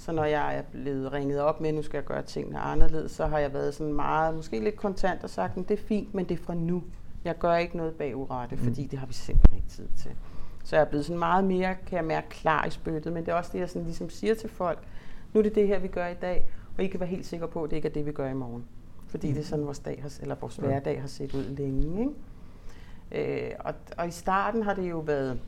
Så 0.00 0.12
når 0.12 0.24
jeg 0.24 0.56
er 0.56 0.62
blevet 0.62 1.12
ringet 1.12 1.40
op 1.40 1.60
med, 1.60 1.68
at 1.68 1.74
nu 1.74 1.82
skal 1.82 1.98
jeg 1.98 2.04
gøre 2.04 2.22
tingene 2.22 2.58
anderledes, 2.58 3.12
så 3.12 3.26
har 3.26 3.38
jeg 3.38 3.52
været 3.52 3.74
sådan 3.74 3.92
meget, 3.92 4.34
måske 4.34 4.60
lidt 4.60 4.76
kontant 4.76 5.24
og 5.24 5.30
sagt, 5.30 5.58
at 5.58 5.68
det 5.68 5.78
er 5.78 5.82
fint, 5.82 6.14
men 6.14 6.28
det 6.28 6.40
er 6.40 6.44
fra 6.44 6.54
nu. 6.54 6.82
Jeg 7.24 7.38
gør 7.38 7.56
ikke 7.56 7.76
noget 7.76 7.94
bag 7.94 8.16
urette, 8.16 8.56
fordi 8.56 8.86
det 8.86 8.98
har 8.98 9.06
vi 9.06 9.12
simpelthen 9.12 9.56
ikke 9.56 9.68
tid 9.68 9.88
til. 9.96 10.10
Så 10.64 10.76
jeg 10.76 10.82
er 10.82 10.88
blevet 10.88 11.06
sådan 11.06 11.18
meget 11.18 11.44
mere, 11.44 11.76
kan 11.86 11.96
jeg 11.96 12.04
mærke, 12.04 12.28
klar 12.28 12.64
i 12.66 12.70
spyttet, 12.70 13.12
men 13.12 13.26
det 13.26 13.32
er 13.32 13.36
også 13.36 13.50
det, 13.52 13.58
jeg 13.58 13.68
sådan 13.68 13.84
ligesom 13.84 14.10
siger 14.10 14.34
til 14.34 14.50
folk. 14.50 14.78
Nu 15.32 15.38
er 15.38 15.42
det 15.42 15.54
det 15.54 15.66
her, 15.66 15.78
vi 15.78 15.88
gør 15.88 16.06
i 16.06 16.14
dag, 16.14 16.46
og 16.78 16.84
I 16.84 16.86
kan 16.86 17.00
være 17.00 17.08
helt 17.08 17.26
sikre 17.26 17.48
på, 17.48 17.64
at 17.64 17.70
det 17.70 17.76
ikke 17.76 17.88
er 17.88 17.92
det, 17.92 18.06
vi 18.06 18.12
gør 18.12 18.28
i 18.28 18.34
morgen. 18.34 18.64
Fordi 19.08 19.28
det 19.28 19.38
er 19.38 19.44
sådan, 19.44 19.66
vores, 19.66 19.78
dag 19.78 19.98
har, 20.02 20.18
eller 20.20 20.34
vores 20.34 20.56
hverdag 20.56 21.00
har 21.00 21.08
set 21.08 21.34
ud 21.34 21.44
længe. 21.44 22.00
Ikke? 22.00 23.48
Øh, 23.48 23.50
og, 23.60 23.74
og 23.98 24.08
i 24.08 24.10
starten 24.10 24.62
har 24.62 24.74
det 24.74 24.90
jo 24.90 24.98
været, 24.98 25.40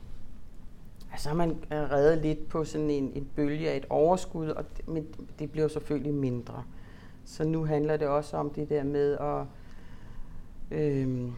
altså 1.13 1.29
har 1.29 1.35
man 1.35 1.49
øh, 1.49 1.91
reddet 1.91 2.21
lidt 2.21 2.49
på 2.49 2.63
sådan 2.63 2.89
en, 2.89 3.11
en 3.15 3.27
bølge 3.35 3.69
af 3.69 3.77
et 3.77 3.85
overskud, 3.89 4.47
og 4.47 4.65
det, 4.77 4.87
men 4.87 5.07
det 5.39 5.51
bliver 5.51 5.67
selvfølgelig 5.67 6.13
mindre. 6.13 6.63
Så 7.25 7.43
nu 7.43 7.65
handler 7.65 7.97
det 7.97 8.07
også 8.07 8.37
om 8.37 8.49
det 8.49 8.69
der 8.69 8.83
med 8.83 9.17
at, 9.17 9.45
øh, 10.77 11.29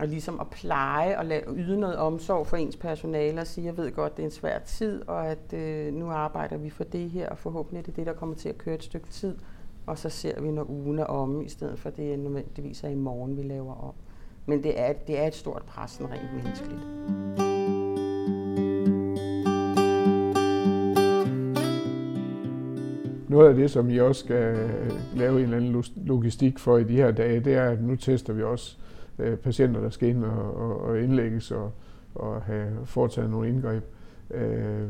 at 0.00 0.08
ligesom 0.08 0.40
at 0.40 0.50
pleje 0.50 1.18
og 1.18 1.24
lade, 1.24 1.42
yde 1.48 1.80
noget 1.80 1.96
omsorg 1.96 2.46
for 2.46 2.56
ens 2.56 2.76
personale 2.76 3.40
og 3.40 3.46
sige, 3.46 3.64
jeg 3.64 3.76
ved 3.76 3.92
godt, 3.92 4.16
det 4.16 4.22
er 4.22 4.26
en 4.26 4.32
svær 4.32 4.58
tid, 4.58 5.08
og 5.08 5.26
at 5.26 5.52
øh, 5.52 5.94
nu 5.94 6.10
arbejder 6.10 6.56
vi 6.56 6.70
for 6.70 6.84
det 6.84 7.10
her, 7.10 7.28
og 7.28 7.38
forhåbentlig 7.38 7.78
er 7.78 7.82
det 7.82 7.96
det, 7.96 8.06
der 8.06 8.12
kommer 8.12 8.34
til 8.34 8.48
at 8.48 8.58
køre 8.58 8.74
et 8.74 8.82
stykke 8.82 9.08
tid, 9.08 9.36
og 9.86 9.98
så 9.98 10.08
ser 10.08 10.40
vi, 10.40 10.50
når 10.50 10.70
ugen 10.70 10.98
er 10.98 11.04
omme, 11.04 11.44
i 11.44 11.48
stedet 11.48 11.78
for 11.78 11.90
det 11.90 12.18
nødvendigvis 12.18 12.84
er 12.84 12.88
i 12.88 12.94
morgen, 12.94 13.36
vi 13.36 13.42
laver 13.42 13.74
om. 13.74 13.94
Men 14.46 14.62
det 14.62 14.80
er, 14.80 14.92
det 14.92 15.18
er 15.18 15.26
et 15.26 15.34
stort 15.34 15.62
pres, 15.66 16.00
rent 16.00 16.34
menneskeligt. 16.34 17.51
Noget 23.32 23.48
af 23.48 23.54
det, 23.54 23.70
som 23.70 23.90
I 23.90 23.98
også 23.98 24.20
skal 24.24 24.56
øh, 24.56 24.92
lave 25.16 25.36
en 25.38 25.42
eller 25.44 25.56
anden 25.56 25.72
log- 25.72 25.84
logistik 26.06 26.58
for 26.58 26.78
i 26.78 26.84
de 26.84 26.96
her 26.96 27.10
dage, 27.10 27.40
det 27.40 27.54
er, 27.54 27.64
at 27.64 27.82
nu 27.82 27.96
tester 27.96 28.32
vi 28.32 28.42
også 28.42 28.76
øh, 29.18 29.36
patienter, 29.36 29.80
der 29.80 29.90
skal 29.90 30.08
ind 30.08 30.24
og, 30.24 30.56
og, 30.56 30.80
og 30.80 31.00
indlægges 31.00 31.50
og, 31.50 31.72
og 32.14 32.42
have 32.42 32.66
foretaget 32.84 33.30
nogle 33.30 33.48
indgreb. 33.48 33.82
Øh, 34.30 34.88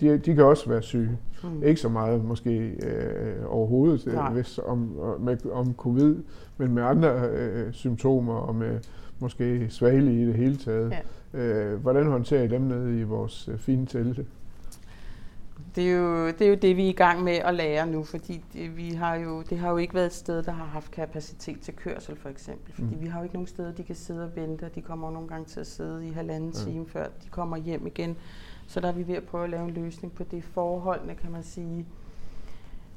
de, 0.00 0.18
de 0.18 0.34
kan 0.34 0.44
også 0.44 0.68
være 0.68 0.82
syge. 0.82 1.18
Mm. 1.44 1.62
Ikke 1.62 1.80
så 1.80 1.88
meget 1.88 2.24
måske 2.24 2.68
øh, 2.68 3.34
overhovedet 3.46 4.06
Nej. 4.14 4.32
hvis, 4.32 4.60
om, 4.66 4.78
med, 5.20 5.36
om 5.52 5.74
covid, 5.74 6.16
men 6.58 6.74
med 6.74 6.82
andre 6.82 7.28
øh, 7.28 7.72
symptomer 7.72 8.34
og 8.34 8.54
med 8.54 8.78
måske 9.18 9.66
svagelig 9.68 10.22
i 10.22 10.26
det 10.26 10.34
hele 10.34 10.56
taget. 10.56 10.92
Ja. 11.34 11.40
Øh, 11.40 11.80
hvordan 11.80 12.06
håndterer 12.06 12.42
I 12.42 12.48
dem 12.48 12.60
nede 12.60 13.00
i 13.00 13.02
vores 13.02 13.50
fine 13.56 13.86
telte? 13.86 14.26
Det 15.76 15.90
er, 15.90 15.96
jo, 15.96 16.26
det 16.28 16.40
er 16.42 16.48
jo 16.48 16.54
det, 16.54 16.76
vi 16.76 16.84
er 16.84 16.88
i 16.88 16.92
gang 16.92 17.22
med 17.24 17.32
at 17.32 17.54
lære 17.54 17.86
nu, 17.86 18.04
fordi 18.04 18.44
det, 18.52 18.76
vi 18.76 18.90
har 18.90 19.14
jo, 19.14 19.42
det 19.42 19.58
har 19.58 19.70
jo 19.70 19.76
ikke 19.76 19.94
været 19.94 20.06
et 20.06 20.12
sted, 20.12 20.42
der 20.42 20.52
har 20.52 20.64
haft 20.64 20.90
kapacitet 20.90 21.60
til 21.60 21.76
kørsel 21.76 22.16
for 22.16 22.28
eksempel. 22.28 22.72
Fordi 22.74 22.94
Mm. 22.94 23.00
vi 23.00 23.06
har 23.06 23.18
jo 23.18 23.22
ikke 23.22 23.34
nogen 23.34 23.46
steder, 23.46 23.72
de 23.72 23.82
kan 23.82 23.94
sidde 23.94 24.24
og 24.24 24.36
vente, 24.36 24.64
og 24.64 24.74
de 24.74 24.82
kommer 24.82 25.08
jo 25.08 25.12
nogle 25.14 25.28
gange 25.28 25.44
til 25.44 25.60
at 25.60 25.66
sidde 25.66 26.06
i 26.08 26.10
halvanden 26.10 26.50
Ja. 26.50 26.70
time, 26.70 26.86
før 26.88 27.04
de 27.24 27.28
kommer 27.30 27.56
hjem 27.56 27.86
igen. 27.86 28.16
Så 28.66 28.80
der 28.80 28.88
er 28.88 28.92
vi 28.92 29.06
ved 29.08 29.14
at 29.14 29.22
prøve 29.24 29.44
at 29.44 29.50
lave 29.50 29.64
en 29.64 29.70
løsning 29.70 30.12
på 30.14 30.24
det. 30.24 30.44
Forholdene, 30.44 31.14
kan 31.14 31.30
man 31.30 31.42
sige, 31.42 31.86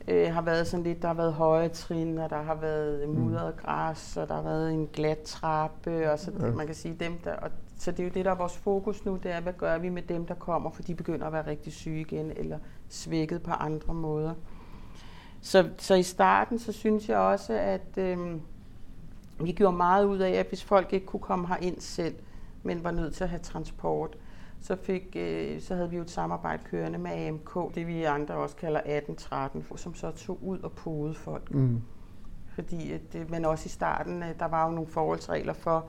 øh, 0.07 0.33
har 0.33 0.41
været 0.41 0.67
sådan 0.67 0.83
lidt, 0.83 1.01
der 1.01 1.07
har 1.07 1.15
været 1.15 1.33
høje 1.33 1.67
trin, 1.69 2.17
og 2.17 2.29
der 2.29 2.41
har 2.41 2.55
været 2.55 3.09
Mm. 3.09 3.15
mudret 3.15 3.57
græs, 3.57 4.17
og 4.17 4.27
der 4.27 4.35
har 4.35 4.41
været 4.43 4.71
en 4.73 4.87
glat 4.93 5.19
trappe, 5.21 6.11
og 6.11 6.19
så 6.19 6.31
Ja. 6.39 6.51
man 6.51 6.65
kan 6.65 6.75
sige 6.75 6.95
dem 6.99 7.17
der, 7.23 7.33
og, 7.35 7.49
så 7.77 7.91
det 7.91 7.99
er 7.99 8.03
jo 8.03 8.09
det, 8.13 8.25
der 8.25 8.31
er 8.31 8.35
vores 8.35 8.57
fokus 8.57 9.05
nu, 9.05 9.19
det 9.23 9.31
er, 9.31 9.41
hvad 9.41 9.53
gør 9.53 9.77
vi 9.77 9.89
med 9.89 10.01
dem, 10.01 10.25
der 10.25 10.35
kommer, 10.35 10.69
for 10.69 10.83
de 10.83 10.95
begynder 10.95 11.27
at 11.27 11.33
være 11.33 11.47
rigtig 11.47 11.73
syge 11.73 12.01
igen, 12.01 12.31
eller 12.35 12.59
svækket 12.89 13.43
på 13.43 13.51
andre 13.51 13.93
måder. 13.93 14.33
Så, 15.41 15.69
så 15.77 15.95
i 15.95 16.03
starten, 16.03 16.59
så 16.59 16.71
synes 16.71 17.09
jeg 17.09 17.17
også, 17.17 17.53
at 17.53 17.97
øh, 17.97 18.17
vi 19.39 19.51
gjorde 19.51 19.77
meget 19.77 20.05
ud 20.05 20.19
af, 20.19 20.31
at 20.31 20.47
hvis 20.47 20.63
folk 20.63 20.93
ikke 20.93 21.05
kunne 21.05 21.19
komme 21.19 21.47
her 21.47 21.57
ind 21.57 21.79
selv, 21.79 22.15
men 22.63 22.83
var 22.83 22.91
nødt 22.91 23.13
til 23.13 23.23
at 23.23 23.29
have 23.29 23.39
transport, 23.39 24.17
så, 24.61 24.75
fik, 24.75 25.15
øh, 25.15 25.61
så 25.61 25.75
havde 25.75 25.89
vi 25.89 25.95
jo 25.95 26.01
et 26.01 26.11
samarbejde 26.11 26.63
kørende 26.63 26.99
med 26.99 27.11
AMK, 27.11 27.75
det 27.75 27.87
vi 27.87 28.03
andre 28.03 28.35
også 28.35 28.55
kalder 28.55 28.79
1813, 28.79 29.65
som 29.77 29.95
så 29.95 30.11
tog 30.11 30.43
ud 30.43 30.59
og 30.59 30.71
podede 30.71 31.15
folk. 31.15 31.53
Mm. 31.53 31.81
Fordi 32.47 32.91
at, 32.91 33.15
øh, 33.15 33.31
men 33.31 33.45
også 33.45 33.65
i 33.65 33.69
starten, 33.69 34.23
øh, 34.23 34.39
der 34.39 34.45
var 34.45 34.65
jo 34.65 34.71
nogle 34.71 34.89
forholdsregler 34.89 35.53
for, 35.53 35.85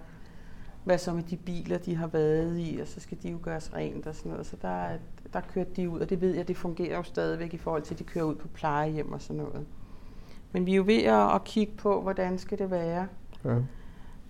hvad 0.86 0.98
så 0.98 1.12
med 1.12 1.22
de 1.22 1.36
biler, 1.36 1.78
de 1.78 1.96
har 1.96 2.06
været 2.06 2.58
i, 2.58 2.78
og 2.82 2.88
så 2.88 3.00
skal 3.00 3.18
de 3.22 3.28
jo 3.28 3.38
gøres 3.42 3.74
rent 3.74 4.06
og 4.06 4.14
sådan 4.14 4.30
noget. 4.30 4.46
Så 4.46 4.56
der, 4.62 4.88
der 5.32 5.40
kørte 5.40 5.70
de 5.76 5.90
ud, 5.90 6.00
og 6.00 6.10
det 6.10 6.20
ved 6.20 6.34
jeg, 6.34 6.48
det 6.48 6.56
fungerer 6.56 6.96
jo 6.96 7.02
stadigvæk 7.02 7.54
i 7.54 7.56
forhold 7.56 7.82
til, 7.82 7.94
at 7.94 7.98
de 7.98 8.04
kører 8.04 8.24
ud 8.24 8.34
på 8.34 8.48
plejehjem 8.48 9.12
og 9.12 9.22
sådan 9.22 9.42
noget. 9.42 9.66
Men 10.52 10.66
vi 10.66 10.72
er 10.72 10.76
jo 10.76 10.82
ved 10.86 11.02
at, 11.02 11.34
at 11.34 11.44
kigge 11.44 11.72
på, 11.76 12.02
hvordan 12.02 12.38
skal 12.38 12.58
det 12.58 12.70
være. 12.70 13.06
Ja. 13.44 13.56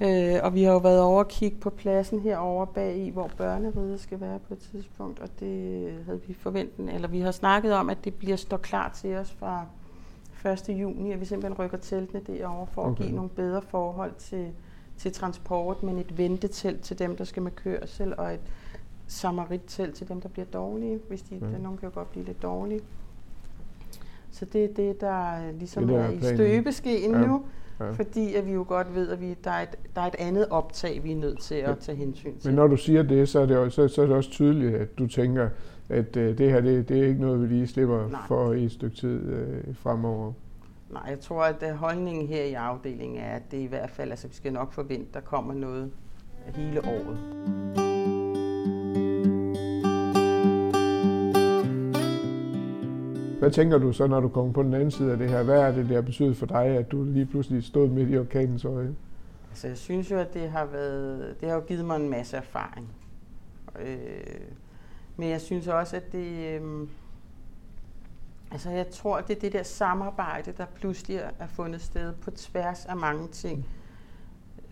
Øh, 0.01 0.45
og 0.45 0.55
vi 0.55 0.63
har 0.63 0.73
jo 0.73 0.79
været 0.79 1.03
over 1.03 1.21
at 1.21 1.29
kigge 1.29 1.57
på 1.61 1.71
pladsen 1.71 2.21
herovre 2.21 2.67
bag 2.67 2.97
i, 2.97 3.11
hvor 3.11 3.31
børneriget 3.37 4.01
skal 4.01 4.21
være 4.21 4.39
på 4.39 4.55
et 4.55 4.59
tidspunkt, 4.59 5.21
og 5.21 5.29
det 5.41 5.93
havde 6.07 6.21
vi 6.27 6.35
forventet, 6.35 6.95
eller 6.95 7.09
vi 7.09 7.21
har 7.21 7.31
snakket 7.31 7.73
om, 7.75 7.91
at 7.91 7.99
det 8.05 8.15
bliver 8.15 8.37
står 8.37 8.57
klar 8.57 8.89
til 8.89 9.17
os 9.17 9.33
fra 9.33 9.67
1. 10.53 10.69
juni, 10.69 11.13
at 11.13 11.21
vi 11.21 11.25
simpelthen 11.25 11.65
rykker 11.65 11.79
teltene 11.79 12.21
derovre 12.27 12.67
for. 12.67 12.83
Okay. 12.83 12.91
at 12.91 12.97
give 13.07 13.17
nogle 13.17 13.31
bedre 13.31 13.63
forhold 13.63 14.13
til, 14.19 14.53
til 14.99 15.13
transport, 15.13 15.83
men 15.83 15.99
et 15.99 16.19
ventetelt 16.19 16.81
til 16.81 16.99
dem, 16.99 17.17
der 17.17 17.25
skal 17.25 17.43
med 17.43 17.51
kørsel, 17.51 18.15
og 18.19 18.35
et 18.35 18.41
samarittelt 19.07 19.95
til 19.95 20.09
dem, 20.09 20.21
der 20.21 20.29
bliver 20.29 20.47
dårlige, 20.47 21.01
hvis 21.09 21.23
de, 21.23 21.35
Ja. 21.41 21.47
ja. 21.51 21.59
nogen 21.59 21.79
kan 21.79 21.89
jo 21.89 21.95
godt 21.95 22.11
blive 22.11 22.25
lidt 22.27 22.43
dårlige. 22.43 22.81
Så 24.31 24.45
det 24.45 24.65
er 24.65 24.69
det, 24.77 25.01
der 25.01 25.53
ligesom 25.59 25.87
Det 25.87 25.95
der 25.95 26.01
er, 26.03 26.07
er 26.09 26.33
i 26.33 26.35
støbeskeen 26.37 27.13
Ja, 27.13 27.27
nu, 27.27 27.43
ja. 27.81 27.91
fordi 27.91 28.35
at 28.35 28.47
vi 28.47 28.53
jo 28.53 28.65
godt 28.69 28.95
ved, 28.95 29.09
at 29.09 29.21
vi, 29.21 29.35
der, 29.45 29.51
er 29.51 29.63
et, 29.63 29.77
der 29.95 30.01
er 30.01 30.07
et 30.07 30.15
andet 30.19 30.47
optag, 30.51 31.01
vi 31.05 31.13
er 31.13 31.17
nødt 31.17 31.41
til 31.41 31.55
at 31.55 31.79
tage 31.79 31.99
hensyn 31.99 32.39
til. 32.39 32.49
Men 32.51 32.55
når 32.57 32.67
du 32.67 32.77
siger 32.77 33.03
det, 33.03 33.29
så 33.29 33.41
er 33.41 33.47
det, 33.47 33.57
også, 33.57 33.89
så, 33.89 33.95
så 33.95 34.03
er 34.03 34.07
det 34.07 34.17
også 34.17 34.31
tydeligt, 34.31 34.75
at 34.75 34.99
du 34.99 35.07
tænker, 35.07 35.49
at 35.89 36.17
øh, 36.17 36.39
det 36.39 36.51
her, 36.51 36.61
det, 36.61 36.89
det 36.89 36.99
er 36.99 37.07
ikke 37.09 37.21
noget, 37.21 37.43
vi 37.43 37.47
lige 37.47 37.67
slipper 37.67 38.09
Nej. 38.09 38.21
for 38.29 38.53
i 38.53 38.65
et 38.65 38.73
stykke 38.73 38.97
tid 38.97 39.21
øh, 39.21 39.75
fremover. 39.75 40.33
Nej, 40.91 41.03
jeg 41.09 41.21
tror, 41.21 41.43
at 41.43 41.63
øh, 41.63 41.71
holdningen 41.71 42.27
her 42.27 42.45
i 42.45 42.53
afdelingen 42.55 43.19
er, 43.19 43.37
at 43.37 43.43
det 43.51 43.59
i 43.59 43.67
hvert 43.67 43.91
fald, 43.91 44.11
altså 44.11 44.29
vi 44.29 44.35
skal 44.35 44.53
nok 44.53 44.73
forvente, 44.73 45.07
der 45.15 45.21
kommer 45.21 45.55
noget 45.55 45.93
hele 46.55 46.81
året. 46.85 47.19
Hvad 53.39 53.51
tænker 53.51 53.79
du 53.79 53.93
så, 53.93 54.07
når 54.07 54.21
du 54.21 54.29
kommer 54.29 54.53
på 54.53 54.63
den 54.63 54.75
anden 54.75 54.91
side 54.91 55.13
af 55.13 55.19
det 55.19 55.31
her? 55.31 55.43
Hvad 55.43 55.61
er 55.61 55.73
det, 55.73 55.89
der 55.89 56.01
betyder 56.01 56.35
for 56.35 56.47
dig, 56.47 56.65
at 56.65 56.91
du 56.91 57.05
lige 57.05 57.27
pludselig 57.27 57.65
stod 57.65 57.89
midt 57.89 58.11
i 58.11 58.19
orkanens 58.19 58.65
øje? 58.65 58.95
Altså, 59.51 59.69
jeg 59.69 59.77
synes 59.77 60.11
jo, 60.11 60.19
at 60.19 60.35
det 60.35 60.51
har 60.51 60.65
været, 60.65 61.41
det 61.41 61.49
har 61.49 61.61
givet 61.61 61.85
mig 61.85 61.97
en 61.97 62.11
masse 62.11 62.37
erfaring. 62.37 62.89
Øh, 63.81 64.41
men 65.17 65.29
jeg 65.29 65.41
synes 65.41 65.69
også, 65.69 65.97
at 65.97 66.13
det, 66.13 66.61
øh, 66.61 66.89
altså 68.51 68.71
jeg 68.71 68.91
tror, 68.91 69.21
det 69.21 69.37
er 69.37 69.41
det 69.41 69.53
der 69.53 69.63
samarbejde, 69.63 70.53
der 70.59 70.65
pludselig 70.75 71.21
er 71.39 71.47
fundet 71.47 71.81
sted 71.83 72.13
på 72.13 72.31
tværs 72.31 72.87
af 72.87 72.97
mange 72.97 73.29
ting. 73.29 73.67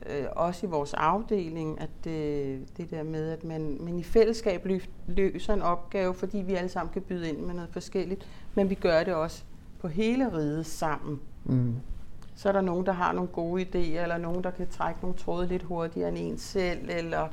Øh, 0.07 0.27
også 0.37 0.67
i 0.67 0.71
vores 0.71 0.95
afdeling, 0.95 1.81
at 1.81 1.91
det, 2.05 2.59
det 2.77 2.91
der 2.91 3.03
med, 3.03 3.31
at 3.31 3.45
man, 3.45 3.77
man 3.81 3.99
i 3.99 4.03
fællesskab 4.03 4.67
løser 5.07 5.55
en 5.55 5.63
opgave, 5.63 6.15
fordi 6.15 6.39
vi 6.39 6.55
alle 6.55 6.69
sammen 6.69 6.93
kan 6.93 7.03
byde 7.03 7.29
ind 7.29 7.39
med 7.39 7.55
noget 7.55 7.71
forskelligt, 7.71 8.29
men 8.55 8.71
vi 8.71 8.75
gør 8.75 9.05
det 9.05 9.15
også 9.15 9.45
på 9.81 9.89
hele 9.89 10.33
riget 10.37 10.67
sammen 10.67 11.21
Mm. 11.47 11.75
så 12.35 12.49
er 12.49 12.53
der 12.53 12.61
nogen, 12.61 12.87
der 12.87 12.93
har 12.93 13.13
nogle 13.13 13.29
gode 13.31 13.63
idéer, 13.63 14.03
eller 14.03 14.19
nogen, 14.19 14.45
der 14.45 14.51
kan 14.51 14.69
trække 14.69 15.01
nogle 15.03 15.17
tråde 15.19 15.47
lidt 15.47 15.63
hurtigere 15.63 16.09
end 16.09 16.19
en 16.19 16.39
selv, 16.39 16.89
eller 16.91 17.29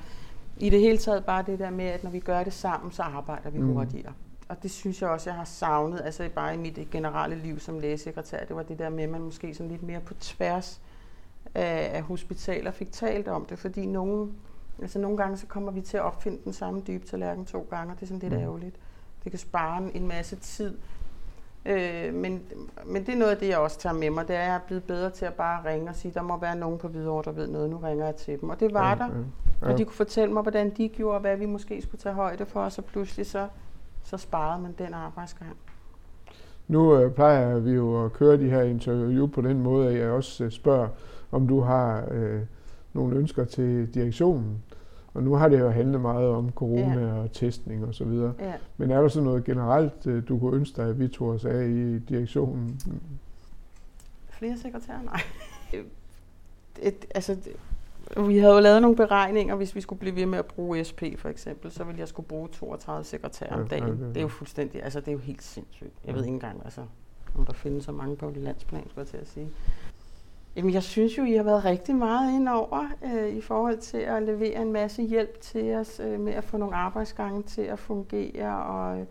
i 0.58 0.70
det 0.70 0.80
hele 0.80 0.98
taget 0.98 1.26
bare 1.26 1.44
det 1.48 1.60
der 1.60 1.70
med, 1.70 1.86
at 1.86 2.04
når 2.04 2.12
vi 2.12 2.20
gør 2.20 2.44
det 2.44 2.54
sammen, 2.54 2.92
så 2.92 3.04
arbejder 3.04 3.50
vi 3.50 3.60
Mm. 3.60 3.74
hurtigere. 3.74 4.14
Og 4.51 4.63
det 4.63 4.72
synes 4.72 5.01
jeg 5.01 5.10
også, 5.10 5.29
jeg 5.29 5.38
har 5.38 5.43
savnet, 5.46 6.01
altså 6.05 6.29
bare 6.36 6.53
i 6.53 6.58
mit 6.58 6.79
generelle 6.91 7.36
liv 7.36 7.60
som 7.60 7.79
lægesekretær, 7.79 8.46
det 8.46 8.55
var 8.55 8.63
det 8.63 8.79
der 8.79 8.89
med, 8.89 9.03
at 9.03 9.10
man 9.10 9.22
måske 9.22 9.53
sådan 9.55 9.72
lidt 9.72 9.84
mere 9.84 10.00
på 10.00 10.13
tværs 10.13 10.81
af, 11.55 11.89
af 11.93 12.01
hospitaler 12.01 12.72
fik 12.72 12.91
talt 12.91 13.27
om 13.27 13.46
det, 13.46 13.60
fordi 13.60 13.86
nogen, 13.86 14.34
altså 14.81 15.00
nogle 15.00 15.17
gange 15.17 15.38
så 15.38 15.48
kommer 15.48 15.72
vi 15.72 15.81
til 15.81 15.98
at 15.98 16.03
opfinde 16.03 16.39
den 16.46 16.53
samme 16.53 16.81
dybe 16.88 17.05
tallerken 17.08 17.46
to 17.46 17.67
gange, 17.70 17.93
og 17.93 18.00
det 18.00 18.03
er 18.03 18.08
sådan 18.08 18.20
lidt 18.20 18.34
Mm. 18.34 18.39
ærgerligt. 18.39 18.75
Det 19.24 19.31
kan 19.31 19.39
spare 19.39 19.77
en- 19.84 19.91
en 19.96 20.08
masse 20.08 20.36
tid. 20.36 20.77
Øh, 21.65 22.13
men, 22.13 22.41
men 22.86 23.05
det 23.05 23.13
er 23.13 23.17
noget 23.17 23.31
af 23.31 23.38
det, 23.38 23.48
jeg 23.48 23.58
også 23.58 23.79
tager 23.79 23.93
med 23.93 24.10
mig, 24.10 24.27
det 24.27 24.36
er, 24.36 24.39
at 24.39 24.46
jeg 24.48 24.55
er 24.55 24.60
blevet 24.67 24.84
bedre 24.84 25.10
til 25.10 25.25
at 25.25 25.34
bare 25.34 25.65
ringe 25.65 25.89
og 25.89 25.96
sige, 25.96 26.13
der 26.13 26.22
må 26.22 26.38
være 26.38 26.55
nogen 26.55 26.77
på 26.77 26.88
Hvidovre, 26.88 27.24
der 27.25 27.31
ved 27.31 27.48
noget, 27.48 27.70
nu 27.70 27.77
ringer 27.77 28.05
jeg 28.05 28.15
til 28.15 28.41
dem. 28.41 28.50
Og 28.50 28.60
det 28.60 28.74
var 28.74 28.89
Ja, 28.89 28.96
der, 28.96 29.05
ja. 29.62 29.72
og 29.72 29.77
de 29.77 29.86
kunne 29.86 29.96
fortælle 29.96 30.34
mig, 30.34 30.41
hvordan 30.41 30.70
de 30.70 30.89
gjorde, 30.89 31.15
og 31.15 31.22
hvad 31.22 31.38
vi 31.38 31.46
måske 31.46 31.81
skulle 31.81 32.00
tage 32.01 32.15
højde 32.15 32.46
for, 32.46 32.63
og 32.63 32.72
så 32.72 32.81
pludselig 32.81 33.25
så, 33.25 33.48
så 34.03 34.17
sparede 34.17 34.62
man 34.62 34.75
den 34.77 34.93
arbejdsgang. 34.93 35.58
Nu 36.67 36.98
øh, 36.98 37.13
plejer 37.13 37.60
vi 37.60 37.72
jo 37.72 38.05
at 38.05 38.13
køre 38.13 38.38
de 38.38 38.50
her 38.50 38.62
interview 38.62 39.27
på 39.27 39.41
den 39.41 39.62
måde, 39.62 39.89
at 39.89 39.98
jeg 39.98 40.10
også 40.10 40.43
øh, 40.43 40.51
spørger, 40.51 40.88
om 41.31 41.48
du 41.48 41.62
har 41.62 42.08
øh, 42.12 42.41
nogle 42.93 43.15
ønsker 43.15 43.46
til 43.46 43.93
direktionen. 43.93 44.63
Og 45.13 45.24
nu 45.24 45.34
har 45.34 45.50
det 45.50 45.60
jo 45.60 45.70
handlet 45.70 46.01
meget 46.01 46.27
om 46.27 46.51
corona 46.51 47.08
ja. 47.08 47.13
og 47.13 47.31
testning 47.31 47.86
og 47.86 47.96
så 47.96 48.03
videre. 48.03 48.34
Ja. 48.39 48.53
Men 48.77 48.91
er 48.91 49.01
der 49.01 49.08
så 49.08 49.22
noget 49.22 49.43
generelt, 49.43 50.08
øh, 50.08 50.27
du 50.27 50.39
kunne 50.39 50.55
ønske 50.58 50.81
dig, 50.81 50.89
at 50.89 51.00
vi 51.00 51.08
tog 51.08 51.27
os 51.27 51.46
af 51.46 51.67
i 51.67 52.00
direktionen? 52.00 52.79
Flere 54.29 54.58
sekretærer? 54.58 55.01
Nej. 55.01 55.22
Et, 56.81 57.05
altså, 57.15 57.38
vi 58.18 58.38
havde 58.38 58.53
jo 58.53 58.60
lavet 58.60 58.82
nogle 58.82 58.98
beregninger, 58.98 59.56
hvis 59.56 59.75
vi 59.75 59.82
skulle 59.82 60.00
blive 60.00 60.15
ved 60.15 60.25
med 60.25 60.39
at 60.39 60.46
bruge 60.46 60.84
SP 60.89 61.01
for 61.18 61.30
eksempel, 61.30 61.72
så 61.72 61.84
ville 61.84 62.00
jeg 62.00 62.08
skulle 62.08 62.27
bruge 62.27 62.48
32 62.48 63.03
sekretærer 63.03 63.56
om 63.56 63.68
dagen. 63.68 64.00
Det 64.00 64.18
er 64.18 64.22
jo 64.22 64.27
fuldstændig, 64.27 64.84
altså 64.84 65.00
det 65.00 65.08
er 65.08 65.12
jo 65.12 65.18
helt 65.18 65.44
sindssygt. 65.44 65.94
Jeg 66.06 66.13
ved 66.13 66.24
ikke 66.24 66.34
engang, 66.34 66.62
altså, 66.65 66.82
om 67.38 67.46
der 67.46 67.53
findes 67.53 67.84
så 67.86 67.91
mange 67.91 68.15
på 68.15 68.34
landsplan, 68.36 68.89
skulle 68.89 69.01
jeg 69.01 69.08
til 69.08 69.18
at 69.18 69.27
sige. 69.27 69.50
Jamen, 70.56 70.74
jeg 70.74 70.84
synes 70.84 71.18
jo, 71.18 71.24
I 71.24 71.34
har 71.34 71.44
været 71.44 71.65
rigtig 71.65 71.96
meget 71.96 72.36
ind 72.36 72.50
over 72.50 72.88
øh, 73.06 73.36
i 73.36 73.41
forhold 73.41 73.77
til 73.77 73.98
at 73.98 74.24
levere 74.24 74.62
en 74.62 74.72
masse 74.72 75.03
hjælp 75.03 75.41
til 75.41 75.75
os 75.75 76.01
øh, 76.03 76.20
med 76.20 76.34
at 76.34 76.44
få 76.44 76.58
nogle 76.58 76.75
arbejdsgange 76.75 77.44
til 77.44 77.62
at 77.62 77.80
fungere. 77.80 78.63
Og, 78.63 79.00
øh, 79.00 79.06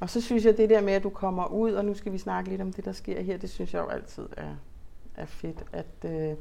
og 0.00 0.10
så 0.10 0.20
synes 0.20 0.44
jeg, 0.44 0.56
det 0.56 0.70
der 0.70 0.82
med, 0.82 0.92
at 0.92 1.02
du 1.02 1.10
kommer 1.10 1.46
ud, 1.46 1.72
og 1.72 1.84
nu 1.84 1.94
skal 1.94 2.12
vi 2.12 2.18
snakke 2.18 2.50
lidt 2.50 2.60
om 2.60 2.72
det, 2.72 2.84
der 2.84 2.92
sker 2.92 3.20
her, 3.20 3.36
det 3.36 3.50
synes 3.50 3.74
jeg 3.74 3.80
jo 3.80 3.88
altid 3.88 4.26
er, 4.36 4.54
er 5.16 5.26
fedt, 5.26 5.64
at, 5.72 6.10
øh, 6.10 6.36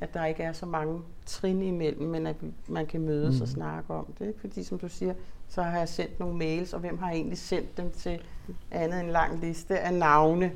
at 0.00 0.14
der 0.14 0.24
ikke 0.24 0.42
er 0.42 0.52
så 0.52 0.66
mange 0.66 1.00
trin 1.26 1.62
imellem, 1.62 2.08
men 2.08 2.26
at 2.26 2.36
man 2.68 2.86
kan 2.86 3.00
mødes 3.00 3.36
mm. 3.36 3.42
og 3.42 3.48
snakke 3.48 3.94
om 3.94 4.06
det. 4.18 4.26
Ikke? 4.26 4.40
Fordi 4.40 4.64
som 4.64 4.78
du 4.78 4.88
siger, 4.88 5.14
så 5.48 5.62
har 5.62 5.78
jeg 5.78 5.88
sendt 5.88 6.20
nogle 6.20 6.36
mails, 6.36 6.72
og 6.72 6.80
hvem 6.80 6.98
har 6.98 7.10
egentlig 7.10 7.38
sendt 7.38 7.76
dem 7.76 7.90
til 7.90 8.20
andet 8.70 9.00
en 9.00 9.10
lang 9.10 9.40
liste 9.40 9.78
af 9.78 9.94
navne? 9.94 10.52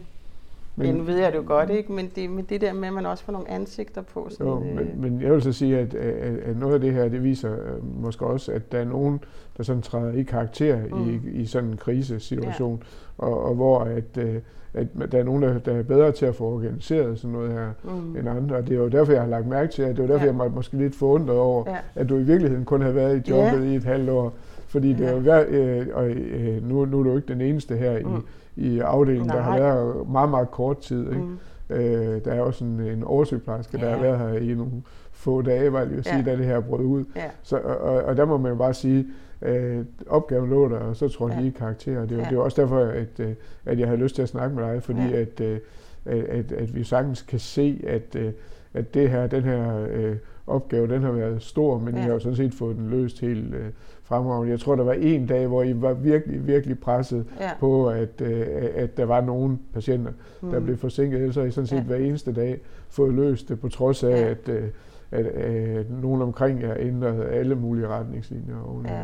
Men, 0.77 0.95
nu 0.95 1.03
ved 1.03 1.17
jeg 1.19 1.33
det 1.33 1.39
jo 1.39 1.45
godt, 1.47 1.71
ikke? 1.71 1.93
Men 1.93 2.11
det, 2.17 2.31
men 2.31 2.45
det 2.49 2.61
der 2.61 2.73
med, 2.73 2.89
at 2.89 2.95
man 2.95 3.07
også 3.07 3.25
får 3.25 3.33
nogle 3.33 3.51
ansigter 3.51 4.03
på. 4.03 4.27
Sådan, 4.31 4.47
Jo, 4.47 4.63
øh, 4.65 4.77
men, 4.77 5.01
men 5.01 5.23
jeg 5.23 5.33
vil 5.33 5.43
så 5.43 5.53
sige, 5.53 5.79
at, 5.79 5.95
at, 5.95 6.39
at 6.39 6.57
noget 6.57 6.75
af 6.75 6.81
det 6.81 6.93
her, 6.93 7.09
det 7.09 7.23
viser 7.25 7.53
øh, 7.53 8.03
måske 8.03 8.27
også, 8.27 8.53
at 8.53 8.73
der 8.73 8.79
er 8.79 8.85
nogen, 8.85 9.21
der 9.57 9.63
sådan 9.63 9.83
træder 9.83 10.13
i 10.13 10.23
karakter 10.23 10.79
mm. 10.93 11.11
i, 11.11 11.41
i 11.41 11.47
sådan 11.47 11.69
en 11.71 11.77
krisesituation, 11.77 12.83
ja. 13.19 13.25
og, 13.27 13.43
og 13.45 13.55
hvor 13.55 13.81
at, 13.81 14.19
øh, 14.19 14.35
at 14.75 14.87
der 15.13 15.19
er 15.19 15.23
nogen, 15.25 15.43
der, 15.43 15.59
der 15.59 15.73
er 15.73 15.83
bedre 15.83 16.13
til 16.13 16.27
at 16.27 16.35
få 16.35 16.45
organiseret 16.45 17.19
sådan 17.19 17.33
noget 17.33 17.53
her 17.53 17.71
mm. 17.85 18.17
end 18.17 18.29
andre. 18.29 18.57
Og 18.57 18.67
det 18.69 18.75
er 18.77 18.79
jo 18.81 18.89
derfor, 18.89 19.13
jeg 19.13 19.23
har 19.23 19.29
lagt 19.29 19.47
mærke 19.47 19.73
til, 19.73 19.83
at 19.83 19.97
det 19.97 19.99
var 19.99 20.07
derfor, 20.07 20.25
Ja. 20.25 20.33
ja. 20.33 20.33
jeg 20.33 20.39
var 20.39 20.49
måske 20.49 20.77
lidt 20.77 20.95
forundret 20.95 21.39
over, 21.39 21.65
Ja. 21.67 21.77
at 21.95 22.09
du 22.09 22.17
i 22.17 22.23
virkeligheden 22.23 22.65
kun 22.65 22.81
havde 22.83 22.95
været 22.95 23.29
i 23.29 23.31
jobbet 23.31 23.67
Ja. 23.67 23.73
i 23.73 23.77
et 23.77 23.85
halvt 23.85 24.11
år. 24.11 24.35
Fordi 24.67 24.93
det 24.93 25.09
er 25.09 25.19
hver, 25.21 25.45
øh, 25.49 25.87
og 25.93 26.09
øh, 26.11 26.69
nu, 26.69 26.85
nu 26.85 26.99
er 26.99 27.03
du 27.03 27.17
ikke 27.17 27.29
den 27.29 27.41
eneste 27.41 27.77
her 27.77 28.01
Mm. 28.07 28.23
i, 28.57 28.69
i 28.69 28.79
afdelingen, 28.81 29.29
der 29.31 29.41
har 29.41 29.51
Nej. 29.59 29.61
været 29.61 30.09
meget, 30.11 30.31
meget 30.31 30.51
kort 30.51 30.79
tid. 30.79 31.07
Ikke? 31.09 31.23
Mm. 31.23 31.39
Øh, 31.77 32.25
der 32.25 32.33
er 32.33 32.41
også 32.41 32.65
en, 32.65 32.81
en 32.81 33.05
oversygeplejerske, 33.05 33.79
der 33.79 33.87
Ja. 33.89 33.95
har 33.95 34.03
været 34.03 34.19
her 34.19 34.51
i 34.51 34.55
nogle 34.55 34.73
få 35.13 35.43
dage, 35.43 35.73
var 35.73 35.79
jeg 35.79 35.89
lige 35.89 35.99
at 35.99 36.05
sige, 36.05 36.19
Ja. 36.27 36.31
da 36.31 36.37
det 36.37 36.45
her 36.47 36.61
brød 36.61 36.85
ud. 36.85 37.05
Ja. 37.17 37.23
Så, 37.43 37.57
og, 37.59 37.95
og 38.03 38.17
der 38.17 38.25
må 38.25 38.37
man 38.39 38.53
jo 38.53 38.57
bare 38.59 38.75
sige, 38.75 39.07
at 39.41 39.85
opgaven 40.09 40.51
lå 40.51 40.69
der, 40.69 40.79
og 40.79 40.97
så 40.97 41.09
tror 41.09 41.29
jeg 41.29 41.35
Ja. 41.37 41.41
lige 41.41 41.51
i 41.53 41.57
karakter. 41.59 42.01
Det 42.01 42.13
er, 42.13 42.17
jo- 42.17 42.23
Ja. 42.23 42.29
det 42.31 42.37
er 42.37 42.41
også 42.41 42.63
derfor, 42.63 42.79
at, 42.81 43.21
øh, 43.21 43.31
at 43.67 43.79
jeg 43.79 43.89
havde 43.89 44.01
lyst 44.01 44.15
til 44.15 44.23
at 44.23 44.29
snakke 44.29 44.57
med 44.57 44.65
dig, 44.65 44.83
fordi 44.83 45.01
Ja. 45.01 45.21
at, 45.21 45.41
øh, 45.41 45.59
at, 46.05 46.19
at, 46.19 46.53
at 46.53 46.75
vi 46.75 46.85
sagtens 46.85 47.23
kan 47.23 47.39
se, 47.39 47.85
at, 47.87 48.17
øh, 48.17 48.33
at 48.75 48.95
det 48.95 49.11
her, 49.11 49.27
den 49.27 49.43
her 49.43 49.87
øh, 49.91 50.17
opgave, 50.47 50.89
den 50.89 51.03
har 51.03 51.11
været 51.11 51.43
stor, 51.43 51.79
men 51.79 51.95
ja. 51.95 52.01
I 52.01 52.03
Ja. 52.03 52.07
har 52.07 52.13
jo 52.13 52.19
sådan 52.19 52.37
set 52.37 52.55
fået 52.55 52.77
den 52.77 52.89
løst 52.91 53.21
helt 53.21 53.55
øh, 53.55 53.67
fremragende. 54.03 54.51
Jeg 54.51 54.61
tror, 54.61 54.77
der 54.77 54.85
var 54.85 54.93
en 54.93 55.27
dag, 55.27 55.47
hvor 55.47 55.63
I 55.63 55.81
var 55.83 55.93
virkelig, 55.93 56.47
virkelig 56.47 56.79
presset 56.81 57.27
Ja. 57.41 57.51
på, 57.61 57.89
at, 57.89 58.21
øh, 58.21 58.47
at 58.75 58.97
der 58.97 59.05
var 59.05 59.21
nogle 59.21 59.59
patienter, 59.75 60.13
der 60.41 60.59
Mm. 60.59 60.65
blev 60.65 60.77
forsinket. 60.79 61.19
Ellers 61.21 61.37
har 61.37 61.43
I 61.43 61.51
sådan 61.51 61.67
set 61.67 61.77
Ja. 61.77 61.83
hver 61.83 61.97
eneste 61.97 62.33
dag 62.33 62.61
fået 62.89 63.15
løst 63.15 63.49
det, 63.49 63.61
på 63.61 63.69
trods 63.69 64.05
af, 64.05 64.11
Ja. 64.11 64.29
at, 64.31 64.49
øh, 64.49 64.65
at, 65.11 65.27
at 65.27 65.87
nogen 66.03 66.23
omkring 66.23 66.63
jer 66.63 66.75
ændrede 66.79 67.27
alle 67.29 67.55
mulige 67.55 67.89
retningslinjer 67.89 68.63
oven 68.67 68.87
Ja. 68.87 69.03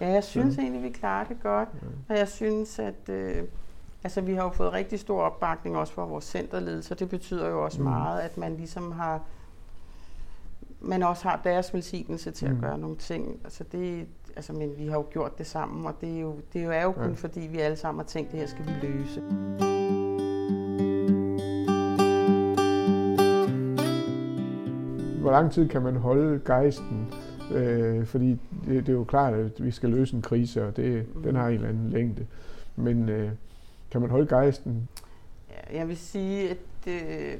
Ja, 0.00 0.08
jeg 0.12 0.24
synes 0.24 0.56
Ja. 0.56 0.62
egentlig, 0.62 0.82
vi 0.82 0.88
klarer 0.88 1.24
det 1.24 1.36
godt. 1.42 1.68
Og 2.08 2.18
jeg 2.18 2.28
synes, 2.28 2.78
at 2.78 3.08
øh, 3.14 3.34
altså, 4.04 4.20
vi 4.20 4.34
har 4.34 4.42
jo 4.42 4.50
fået 4.50 4.72
rigtig 4.72 4.98
stor 5.00 5.20
opbakning 5.22 5.76
også 5.76 5.92
fra 5.92 6.04
vores 6.04 6.24
centerledelse, 6.24 6.94
og 6.94 7.00
det 7.00 7.08
betyder 7.08 7.48
jo 7.48 7.64
også 7.64 7.78
mm. 7.82 7.88
meget, 7.88 8.20
at 8.20 8.38
man 8.38 8.56
ligesom 8.56 8.92
har 8.92 9.20
man 10.86 11.02
også 11.02 11.28
har 11.28 11.40
deres 11.44 11.74
velsignelse 11.74 12.30
til 12.30 12.46
at 12.46 12.52
Mm. 12.54 12.60
gøre 12.60 12.78
nogle 12.78 12.96
ting. 12.96 13.40
Altså 13.44 13.64
det, 13.72 14.06
altså, 14.36 14.52
men 14.52 14.70
vi 14.78 14.86
har 14.86 14.96
jo 14.96 15.04
gjort 15.10 15.38
det 15.38 15.46
sammen, 15.46 15.86
og 15.86 15.94
det 16.00 16.16
er 16.16 16.20
jo, 16.20 16.36
det 16.52 16.60
er 16.60 16.64
jo, 16.64 16.70
er 16.70 16.82
jo 16.82 16.92
kun 16.92 17.08
Ja. 17.08 17.14
fordi, 17.14 17.40
vi 17.40 17.58
alle 17.58 17.76
sammen 17.76 17.98
har 17.98 18.06
tænkt, 18.06 18.32
det 18.32 18.40
her 18.40 18.46
skal 18.46 18.64
vi 18.66 18.86
løse. 18.86 19.22
Hvor 25.20 25.30
lang 25.30 25.52
tid 25.52 25.68
kan 25.68 25.82
man 25.82 25.96
holde 25.96 26.40
gejsten? 26.46 27.06
Øh, 27.52 28.06
fordi 28.06 28.30
det, 28.30 28.86
det 28.86 28.88
er 28.88 28.92
jo 28.92 29.04
klart, 29.04 29.34
at 29.34 29.64
vi 29.64 29.70
skal 29.70 29.90
løse 29.90 30.16
en 30.16 30.22
krise, 30.22 30.66
og 30.66 30.76
det, 30.76 31.06
Mm. 31.14 31.22
den 31.22 31.34
har 31.36 31.48
en 31.48 31.54
eller 31.54 31.68
anden 31.68 31.90
længde. 31.90 32.26
Men 32.76 33.08
øh, 33.08 33.30
kan 33.90 34.00
man 34.00 34.10
holde 34.10 34.26
gejsten? 34.26 34.88
Ja, 35.50 35.78
jeg 35.78 35.88
vil 35.88 35.96
sige, 35.96 36.50
at 36.50 36.56
øh, 36.88 37.34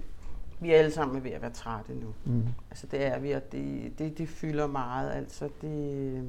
vi 0.61 0.73
er 0.73 0.79
alle 0.79 0.91
sammen 0.91 1.25
ved 1.25 1.31
at 1.31 1.43
være 1.43 1.51
trætte 1.51 1.95
nu. 1.95 2.15
Mm. 2.25 2.45
Altså 2.71 2.87
det 2.87 3.07
er 3.07 3.19
vi, 3.19 3.31
og 3.31 3.53
det, 3.53 3.93
det, 3.99 4.19
det 4.19 4.29
fylder 4.29 4.67
meget. 4.67 5.11
Altså 5.11 5.49
det, 5.61 5.95
øh, 5.95 6.25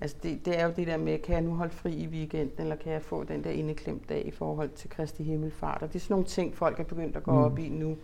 altså 0.00 0.16
det, 0.22 0.46
det 0.46 0.60
er 0.60 0.64
jo 0.64 0.72
det 0.76 0.86
der 0.86 0.96
med, 0.96 1.18
kan 1.18 1.34
jeg 1.34 1.42
nu 1.42 1.54
holde 1.54 1.72
fri 1.72 1.94
i 1.94 2.06
weekenden, 2.06 2.60
eller 2.60 2.76
kan 2.76 2.92
jeg 2.92 3.02
få 3.02 3.24
den 3.24 3.44
der 3.44 3.50
indeklemt 3.50 4.08
dag 4.08 4.26
i 4.26 4.30
forhold 4.30 4.68
til 4.68 4.90
Kristi 4.90 5.22
Himmelfart? 5.22 5.82
Og 5.82 5.88
det 5.88 5.96
er 5.96 6.00
sådan 6.00 6.14
nogle 6.14 6.26
ting, 6.26 6.54
folk 6.54 6.80
er 6.80 6.84
begyndt 6.84 7.16
at 7.16 7.22
gå 7.22 7.32
mm. 7.32 7.38
op 7.38 7.58
i 7.58 7.68
nu, 7.68 7.96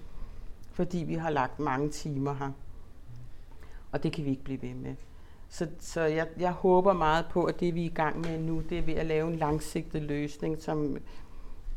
fordi 0.73 0.99
vi 0.99 1.15
har 1.15 1.31
lagt 1.31 1.61
mange 1.61 1.91
timer 1.91 2.35
her. 2.35 2.51
Og 3.93 4.03
det 4.03 4.13
kan 4.13 4.25
vi 4.25 4.31
ikke 4.31 4.45
blive 4.45 4.63
ved 4.63 4.75
med. 4.75 4.95
Så, 5.49 5.67
så 5.79 6.01
jeg, 6.01 6.29
jeg 6.39 6.51
håber 6.51 6.93
meget 6.93 7.27
på, 7.31 7.45
at 7.45 7.61
det 7.61 7.75
vi 7.75 7.81
er 7.83 7.91
i 7.91 7.95
gang 7.95 8.21
med 8.21 8.39
nu, 8.39 8.63
det 8.69 8.79
er 8.79 8.83
ved 8.83 8.95
at 8.95 9.07
lave 9.07 9.29
en 9.29 9.37
langsigtet 9.37 10.03
løsning, 10.03 10.63
som 10.63 10.97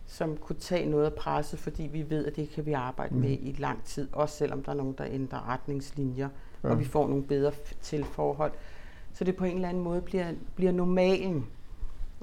som 0.07 0.37
kunne 0.37 0.59
tage 0.59 0.89
noget 0.89 1.05
af 1.05 1.13
presset, 1.13 1.59
fordi 1.59 1.83
vi 1.83 2.09
ved, 2.09 2.25
at 2.25 2.35
det 2.35 2.49
kan 2.49 2.65
vi 2.65 2.73
arbejde 2.73 3.15
mm. 3.15 3.21
med 3.21 3.37
i 3.41 3.55
lang 3.57 3.83
tid, 3.83 4.07
også 4.11 4.37
selvom 4.37 4.63
der 4.63 4.71
er 4.71 4.75
nogen, 4.75 4.95
der 4.97 5.05
ændrer 5.05 5.49
retningslinjer, 5.49 6.29
ja. 6.63 6.69
og 6.69 6.79
vi 6.79 6.85
får 6.85 7.07
nogle 7.07 7.23
bedre 7.23 7.51
tilforhold. 7.81 8.51
Så 9.13 9.23
det 9.23 9.35
på 9.35 9.45
en 9.45 9.55
eller 9.55 9.69
anden 9.69 9.83
måde 9.83 10.01
bliver, 10.01 10.33
bliver 10.55 10.71
normalen, 10.71 11.47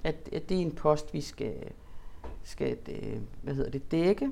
at, 0.05 0.29
at 0.33 0.49
det 0.49 0.57
er 0.57 0.63
en 0.63 0.73
post, 0.73 1.15
vi 1.15 1.21
skal, 1.21 1.55
skal 2.43 2.77
øh, 2.89 3.21
hvad 3.43 3.55
hedder 3.55 3.71
det, 3.71 3.91
dække. 3.91 4.31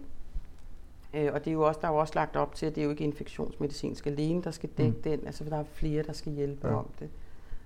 Øh, 1.15 1.33
og 1.33 1.45
det 1.45 1.51
er 1.51 1.55
jo 1.55 1.63
også, 1.63 1.81
der 1.81 1.89
er 1.89 1.93
jo 1.93 1.99
også 1.99 2.15
lagt 2.15 2.37
op 2.37 2.55
til, 2.55 2.67
at 2.67 2.75
det 2.75 2.81
er 2.81 2.85
jo 2.85 2.91
ikke 2.91 3.05
infektionsmedicinsk 3.05 4.07
alene, 4.07 4.43
der 4.43 4.51
skal 4.51 4.71
dække 4.79 4.97
mm. 4.97 5.03
den, 5.03 5.27
altså 5.27 5.45
der 5.45 5.57
er 5.57 5.65
flere, 5.65 6.03
der 6.03 6.13
skal 6.13 6.33
hjælpe 6.33 6.69
ja. 6.69 6.75
om 6.75 6.87
det. 6.99 7.11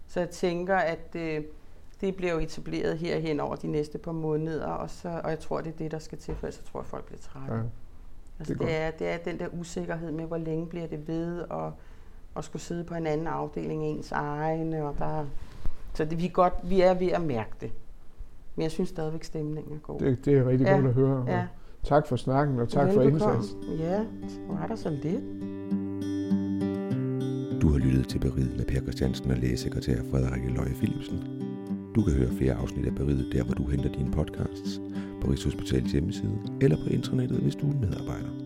Så 0.07 0.21
jeg 0.21 0.31
tænker, 0.31 0.76
at 0.76 1.17
øh, 1.17 1.45
det 2.04 2.16
bliver 2.16 2.32
jo 2.32 2.38
etableret 2.38 2.99
herhen 2.99 3.40
over 3.40 3.56
de 3.56 3.66
næste 3.66 3.99
par 3.99 4.12
måneder, 4.12 4.66
og, 4.66 4.90
så, 4.90 5.20
og 5.25 5.30
jeg 5.30 5.38
tror, 5.38 5.61
det 5.61 5.73
er 5.73 5.76
det, 5.76 5.90
der 5.90 5.99
skal 5.99 6.18
til, 6.18 6.34
for 6.34 6.50
så 6.50 6.62
tror 6.73 6.80
jeg, 6.80 6.87
folk 6.87 7.04
bliver 7.04 7.20
trætte. 7.20 7.54
Ja. 7.54 7.62
Altså, 8.38 8.54
det, 8.54 8.62
er 8.62 8.90
det, 8.90 9.08
er, 9.08 9.16
det 9.16 9.28
er 9.28 9.30
den 9.30 9.38
der 9.38 9.49
usikkerhed 9.61 10.12
med, 10.12 10.25
hvor 10.25 10.37
længe 10.37 10.66
bliver 10.66 10.87
det 10.87 11.08
ved, 11.08 11.40
og, 11.40 11.73
og 12.34 12.44
skulle 12.44 12.62
sidde 12.62 12.84
på 12.84 12.94
en 12.94 13.06
anden 13.06 13.26
afdeling 13.26 13.84
ens 13.84 14.12
egne, 14.12 14.84
og 14.84 14.94
der, 14.99 15.25
så 15.94 16.04
det, 16.04 16.18
vi, 16.18 16.26
er 16.26 16.30
godt, 16.30 16.54
vi 16.64 16.80
er 16.80 16.94
ved 16.94 17.08
at 17.08 17.23
mærke 17.23 17.50
det. 17.61 17.73
Men 18.56 18.62
jeg 18.62 18.70
synes 18.70 18.88
stadigvæk, 18.88 19.25
stemningen 19.25 19.75
er 19.75 19.78
god. 19.78 20.00
Det, 20.00 20.25
det 20.25 20.38
er 20.38 20.49
rigtig 20.49 20.66
ja. 20.66 20.75
godt 20.75 20.87
at 20.87 20.94
høre. 20.94 21.25
Ja. 21.28 21.46
Tak 21.84 22.06
for 22.06 22.16
snakken, 22.16 22.61
og 22.61 22.68
tak 22.68 22.87
Velbekomme. 22.87 23.20
for 23.20 23.32
indsatsen. 23.32 23.62
Ja, 23.78 24.04
så 24.28 24.38
var 24.49 24.66
der 24.66 24.76
så 24.76 24.90
lidt. 24.90 25.23
Du 27.62 27.68
har 27.68 27.78
lyttet 27.78 28.08
til 28.08 28.18
Beriget 28.18 28.56
med 28.56 28.64
Per 28.64 28.80
Christiansen 28.80 29.30
og 29.30 29.37
lægesekretær 29.37 29.96
Frederik 30.11 30.56
Løje 30.56 30.75
Philipsen. 30.75 31.44
Du 31.95 32.03
kan 32.03 32.13
høre 32.13 32.33
flere 32.39 32.55
afsnit 32.55 32.87
af 32.87 32.95
Beriget 32.95 33.29
der, 33.33 33.45
hvor 33.45 33.55
du 33.55 33.65
henter 33.67 33.93
dine 33.93 34.11
podcasts, 34.11 34.81
på 35.21 35.31
Rigshospitalets 35.31 35.93
hjemmeside 35.93 36.39
eller 36.61 36.77
på 36.77 36.89
internettet, 36.91 37.39
hvis 37.39 37.55
du 37.55 37.71
er 37.71 37.75
medarbejder. 37.75 38.44